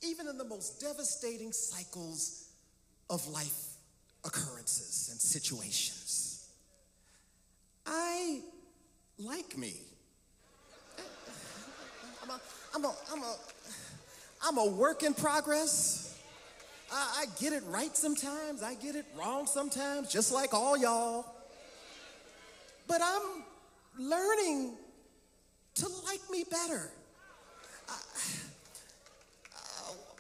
even 0.02 0.28
in 0.28 0.38
the 0.38 0.44
most 0.44 0.80
devastating 0.80 1.50
cycles 1.50 2.50
of 3.10 3.26
life 3.26 3.72
occurrences 4.24 5.08
and 5.10 5.20
situations, 5.20 6.48
I 7.84 8.38
like 9.18 9.58
me. 9.58 9.74
I'm 12.22 12.30
a, 12.30 12.40
I'm 12.72 12.84
a, 12.84 12.94
I'm 13.12 13.22
a, 13.24 13.36
I'm 14.44 14.58
a 14.58 14.66
work 14.66 15.02
in 15.02 15.12
progress. 15.12 16.05
I, 16.92 17.22
I 17.22 17.40
get 17.40 17.52
it 17.52 17.62
right 17.66 17.96
sometimes, 17.96 18.62
I 18.62 18.74
get 18.74 18.94
it 18.94 19.06
wrong 19.18 19.46
sometimes, 19.46 20.10
just 20.12 20.32
like 20.32 20.54
all 20.54 20.76
y'all. 20.76 21.26
But 22.86 23.00
I'm 23.02 23.42
learning 23.98 24.74
to 25.76 25.88
like 26.04 26.20
me 26.30 26.44
better. 26.50 26.90
I, 27.88 27.94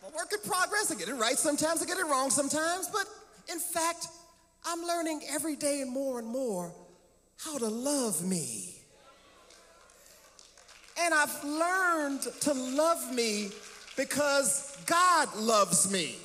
a 0.06 0.16
work 0.16 0.32
in 0.32 0.48
progress. 0.48 0.90
I 0.90 0.94
get 0.94 1.08
it 1.08 1.14
right 1.14 1.38
sometimes, 1.38 1.82
I 1.82 1.86
get 1.86 1.98
it 1.98 2.06
wrong 2.06 2.30
sometimes. 2.30 2.88
But 2.88 3.06
in 3.50 3.58
fact, 3.58 4.08
I'm 4.64 4.82
learning 4.82 5.22
every 5.28 5.56
day 5.56 5.80
and 5.80 5.90
more 5.90 6.18
and 6.18 6.28
more 6.28 6.72
how 7.38 7.58
to 7.58 7.68
love 7.68 8.24
me. 8.24 8.74
And 10.98 11.12
I've 11.12 11.44
learned 11.44 12.22
to 12.40 12.54
love 12.54 13.14
me 13.14 13.50
because 13.96 14.76
God 14.86 15.34
loves 15.36 15.90
me. 15.92 16.16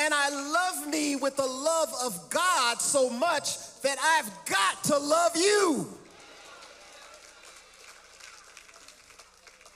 And 0.00 0.14
I 0.14 0.30
love 0.30 0.88
me 0.88 1.16
with 1.16 1.36
the 1.36 1.46
love 1.46 1.92
of 2.04 2.30
God 2.30 2.80
so 2.80 3.10
much 3.10 3.80
that 3.82 3.98
I've 4.00 4.30
got 4.46 4.84
to 4.84 4.98
love 4.98 5.36
you. 5.36 5.86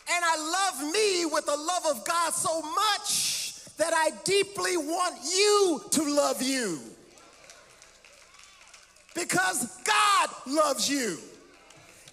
And 0.09 0.25
I 0.25 0.37
love 0.37 0.93
me 0.93 1.27
with 1.27 1.45
the 1.47 1.57
love 1.57 1.87
of 1.97 2.05
God 2.05 2.33
so 2.33 2.63
much 2.63 3.65
that 3.77 3.93
I 3.93 4.11
deeply 4.25 4.77
want 4.77 5.17
you 5.23 5.83
to 5.91 6.03
love 6.03 6.41
you. 6.41 6.81
Because 9.15 9.79
God 9.85 10.31
loves 10.47 10.89
you. 10.89 11.19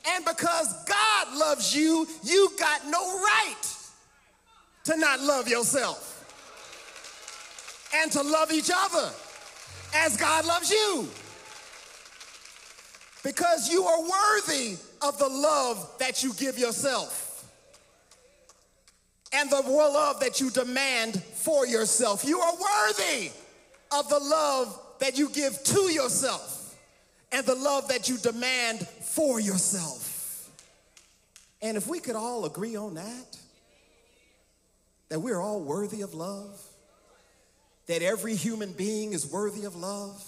And 0.06 0.26
because 0.26 0.84
God 0.86 1.38
loves 1.38 1.74
you, 1.74 2.06
you 2.24 2.50
got 2.60 2.86
no 2.88 3.20
right 3.20 3.62
to 4.86 4.98
not 4.98 5.22
love 5.22 5.48
yourself 5.48 6.13
and 7.96 8.12
to 8.12 8.22
love 8.22 8.52
each 8.52 8.72
other 8.74 9.12
as 9.96 10.18
God 10.18 10.46
loves 10.46 10.72
you. 10.72 11.08
Because 13.24 13.72
you 13.72 13.84
are 13.86 14.02
worthy 14.02 14.76
of 15.02 15.18
the 15.18 15.30
love 15.30 15.90
that 16.00 16.24
you 16.24 16.34
give 16.34 16.58
yourself 16.58 17.46
and 19.34 19.50
the 19.50 19.62
love 19.62 20.20
that 20.20 20.40
you 20.42 20.50
demand 20.50 21.22
for 21.24 21.66
yourself. 21.66 22.26
You 22.26 22.40
are 22.40 22.54
worthy 22.54 23.32
of 23.92 24.10
the 24.10 24.20
love 24.20 24.80
that 25.00 25.18
you 25.18 25.30
give 25.30 25.64
to 25.64 25.82
yourself 25.92 26.76
and 27.32 27.46
the 27.46 27.56
love 27.56 27.88
that 27.88 28.10
you 28.10 28.18
demand 28.18 28.88
for 28.88 29.40
yourself. 29.40 30.50
And 31.62 31.78
if 31.78 31.88
we 31.88 32.00
could 32.00 32.16
all 32.16 32.46
agree 32.46 32.76
on 32.76 32.96
that, 32.96 33.38
that 35.10 35.20
we're 35.20 35.40
all 35.40 35.62
worthy 35.62 36.02
of 36.02 36.14
love, 36.14 36.62
that 37.88 38.02
every 38.02 38.36
human 38.36 38.72
being 38.72 39.14
is 39.14 39.26
worthy 39.26 39.66
of 39.66 39.76
love, 39.76 40.24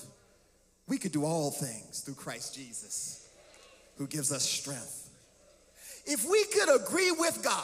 we 0.88 0.98
could 0.98 1.12
do 1.12 1.26
all 1.26 1.52
things 1.52 2.02
through 2.02 2.16
Christ 2.16 2.56
Jesus, 2.56 3.28
who 3.98 4.08
gives 4.08 4.32
us 4.32 4.44
strength. 4.44 5.10
If 6.06 6.26
we 6.30 6.44
could 6.46 6.76
agree 6.76 7.12
with 7.12 7.42
God 7.44 7.64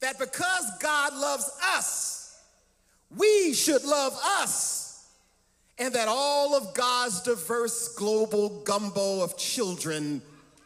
that 0.00 0.18
because 0.18 0.70
God 0.80 1.14
loves 1.14 1.50
us, 1.76 2.42
we 3.16 3.54
should 3.54 3.84
love 3.84 4.18
us 4.40 4.84
and 5.78 5.94
that 5.94 6.08
all 6.08 6.54
of 6.54 6.74
God's 6.74 7.22
diverse 7.22 7.94
global 7.94 8.62
gumbo 8.64 9.22
of 9.22 9.36
children 9.36 10.20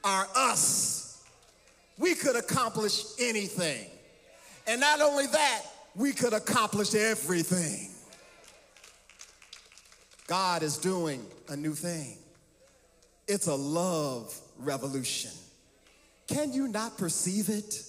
are 0.05 0.27
us, 0.35 1.25
we 1.99 2.15
could 2.15 2.37
accomplish 2.37 3.05
anything. 3.21 3.87
And 4.67 4.81
not 4.81 5.01
only 5.01 5.27
that, 5.27 5.63
we 5.95 6.13
could 6.13 6.33
accomplish 6.33 6.95
everything. 6.95 7.91
God 10.29 10.63
is 10.63 10.77
doing 10.77 11.27
a 11.49 11.57
new 11.57 11.75
thing. 11.75 12.19
It's 13.27 13.47
a 13.47 13.55
love 13.55 14.39
revolution. 14.59 15.31
Can 16.29 16.53
you 16.53 16.69
not 16.69 16.99
perceive 16.99 17.49
it? 17.49 17.83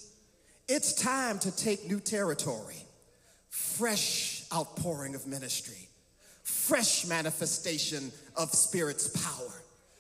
It's 0.70 0.94
time 0.94 1.38
to 1.40 1.56
take 1.56 1.88
new 1.88 2.00
territory, 2.00 2.82
fresh 3.50 4.44
outpouring 4.54 5.16
of 5.16 5.28
ministry. 5.28 5.90
Fresh 6.44 7.06
manifestation 7.06 8.12
of 8.36 8.54
Spirit's 8.54 9.10
power, 9.10 9.52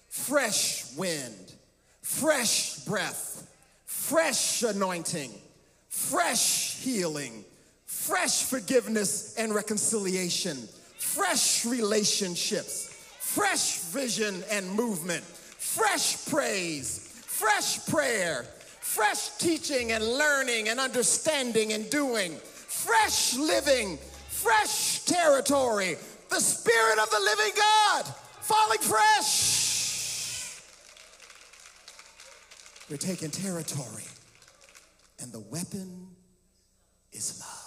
fresh 0.08 0.96
wind, 0.96 1.54
fresh 2.02 2.80
breath, 2.86 3.48
fresh 3.86 4.64
anointing, 4.64 5.32
fresh 5.90 6.78
healing, 6.78 7.44
fresh 7.86 8.44
forgiveness 8.44 9.36
and 9.38 9.54
reconciliation, 9.54 10.58
fresh 11.10 11.66
relationships, 11.66 12.94
fresh 13.20 13.80
vision 13.86 14.44
and 14.52 14.70
movement, 14.72 15.24
fresh 15.24 16.24
praise, 16.28 17.00
fresh 17.26 17.84
prayer, 17.88 18.46
fresh 18.80 19.30
teaching 19.38 19.92
and 19.92 20.04
learning 20.04 20.70
and 20.70 20.80
understanding 20.80 21.74
and 21.74 21.90
doing, 21.90 22.36
fresh 22.36 23.36
living, 23.36 23.98
fresh 24.30 25.04
territory, 25.06 25.96
the 26.30 26.40
Spirit 26.40 27.00
of 27.00 27.10
the 27.10 27.20
living 27.20 27.54
God 27.56 28.06
falling 28.42 28.80
fresh. 28.80 30.62
We're 32.88 32.98
taking 32.98 33.32
territory, 33.32 34.06
and 35.20 35.32
the 35.32 35.40
weapon 35.40 36.08
is 37.12 37.40
love. 37.40 37.59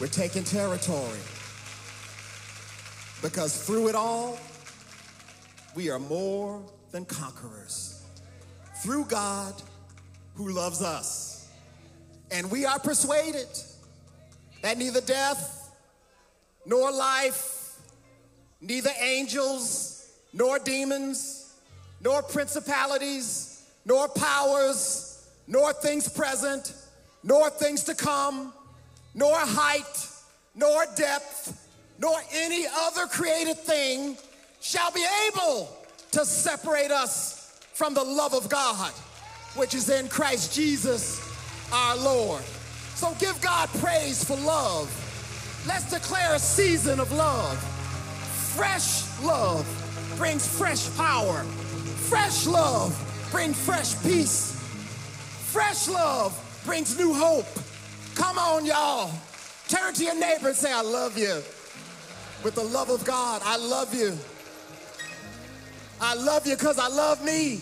We're 0.00 0.08
taking 0.08 0.42
territory 0.42 1.20
because 3.22 3.64
through 3.64 3.88
it 3.88 3.94
all, 3.94 4.38
we 5.74 5.88
are 5.88 5.98
more 5.98 6.60
than 6.90 7.04
conquerors. 7.04 8.02
Through 8.82 9.06
God 9.06 9.54
who 10.34 10.50
loves 10.50 10.82
us. 10.82 11.48
And 12.30 12.50
we 12.50 12.64
are 12.64 12.78
persuaded 12.78 13.46
that 14.62 14.78
neither 14.78 15.00
death 15.00 15.72
nor 16.66 16.90
life, 16.90 17.80
neither 18.60 18.90
angels 19.00 20.10
nor 20.32 20.58
demons, 20.58 21.54
nor 22.02 22.22
principalities, 22.22 23.64
nor 23.84 24.08
powers, 24.08 25.28
nor 25.46 25.72
things 25.72 26.08
present, 26.08 26.74
nor 27.22 27.48
things 27.48 27.84
to 27.84 27.94
come, 27.94 28.52
nor 29.14 29.36
height, 29.36 30.08
nor 30.54 30.84
depth, 30.96 31.68
nor 31.98 32.16
any 32.32 32.66
other 32.86 33.06
created 33.06 33.56
thing 33.58 34.16
shall 34.60 34.90
be 34.92 35.04
able 35.28 35.68
to 36.12 36.24
separate 36.24 36.90
us 36.90 37.60
from 37.72 37.94
the 37.94 38.02
love 38.02 38.34
of 38.34 38.48
God, 38.48 38.92
which 39.56 39.74
is 39.74 39.90
in 39.90 40.08
Christ 40.08 40.54
Jesus 40.54 41.20
our 41.72 41.96
Lord. 41.96 42.42
So 42.94 43.14
give 43.18 43.40
God 43.40 43.68
praise 43.80 44.22
for 44.24 44.36
love. 44.36 44.88
Let's 45.66 45.90
declare 45.90 46.34
a 46.34 46.38
season 46.38 47.00
of 47.00 47.10
love. 47.12 47.58
Fresh 48.54 49.20
love 49.22 49.66
brings 50.16 50.46
fresh 50.46 50.94
power. 50.96 51.42
Fresh 52.08 52.46
love 52.46 52.92
brings 53.30 53.58
fresh 53.64 54.00
peace. 54.02 54.52
Fresh 55.50 55.88
love 55.88 56.38
brings 56.64 56.96
new 56.98 57.12
hope. 57.12 57.46
Come 58.14 58.38
on, 58.38 58.64
y'all. 58.64 59.10
Turn 59.68 59.94
to 59.94 60.04
your 60.04 60.18
neighbor 60.18 60.48
and 60.48 60.56
say, 60.56 60.72
I 60.72 60.82
love 60.82 61.18
you. 61.18 61.42
With 62.44 62.54
the 62.54 62.62
love 62.62 62.90
of 62.90 63.04
God, 63.04 63.42
I 63.44 63.56
love 63.56 63.94
you. 63.94 64.16
I 66.00 66.14
love 66.14 66.46
you 66.46 66.54
because 66.54 66.78
I 66.78 66.88
love 66.88 67.24
me. 67.24 67.60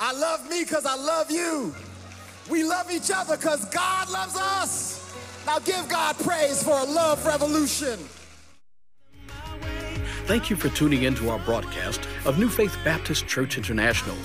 I 0.00 0.12
love 0.12 0.48
me 0.48 0.64
because 0.64 0.86
I 0.86 0.96
love 0.96 1.30
you. 1.30 1.74
We 2.50 2.64
love 2.64 2.90
each 2.90 3.10
other 3.14 3.36
because 3.36 3.64
God 3.66 4.10
loves 4.10 4.36
us. 4.36 5.14
Now 5.46 5.58
give 5.60 5.88
God 5.88 6.18
praise 6.18 6.62
for 6.62 6.78
a 6.78 6.84
love 6.84 7.24
revolution. 7.24 7.98
Thank 10.26 10.50
you 10.50 10.56
for 10.56 10.68
tuning 10.70 11.04
in 11.04 11.14
to 11.16 11.30
our 11.30 11.38
broadcast 11.40 12.00
of 12.24 12.38
New 12.38 12.48
Faith 12.48 12.76
Baptist 12.84 13.26
Church 13.26 13.56
International. 13.56 14.16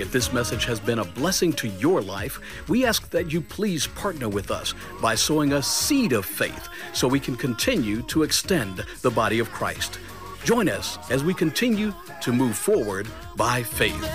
If 0.00 0.12
this 0.12 0.32
message 0.32 0.64
has 0.64 0.80
been 0.80 1.00
a 1.00 1.04
blessing 1.04 1.52
to 1.54 1.68
your 1.68 2.00
life, 2.00 2.40
we 2.68 2.86
ask 2.86 3.10
that 3.10 3.30
you 3.30 3.42
please 3.42 3.86
partner 3.86 4.30
with 4.30 4.50
us 4.50 4.72
by 5.02 5.14
sowing 5.14 5.52
a 5.52 5.62
seed 5.62 6.14
of 6.14 6.24
faith 6.24 6.70
so 6.94 7.06
we 7.06 7.20
can 7.20 7.36
continue 7.36 8.00
to 8.04 8.22
extend 8.22 8.82
the 9.02 9.10
body 9.10 9.40
of 9.40 9.50
Christ. 9.50 9.98
Join 10.42 10.70
us 10.70 10.96
as 11.10 11.22
we 11.22 11.34
continue 11.34 11.92
to 12.22 12.32
move 12.32 12.56
forward 12.56 13.08
by 13.36 13.62
faith. 13.62 14.08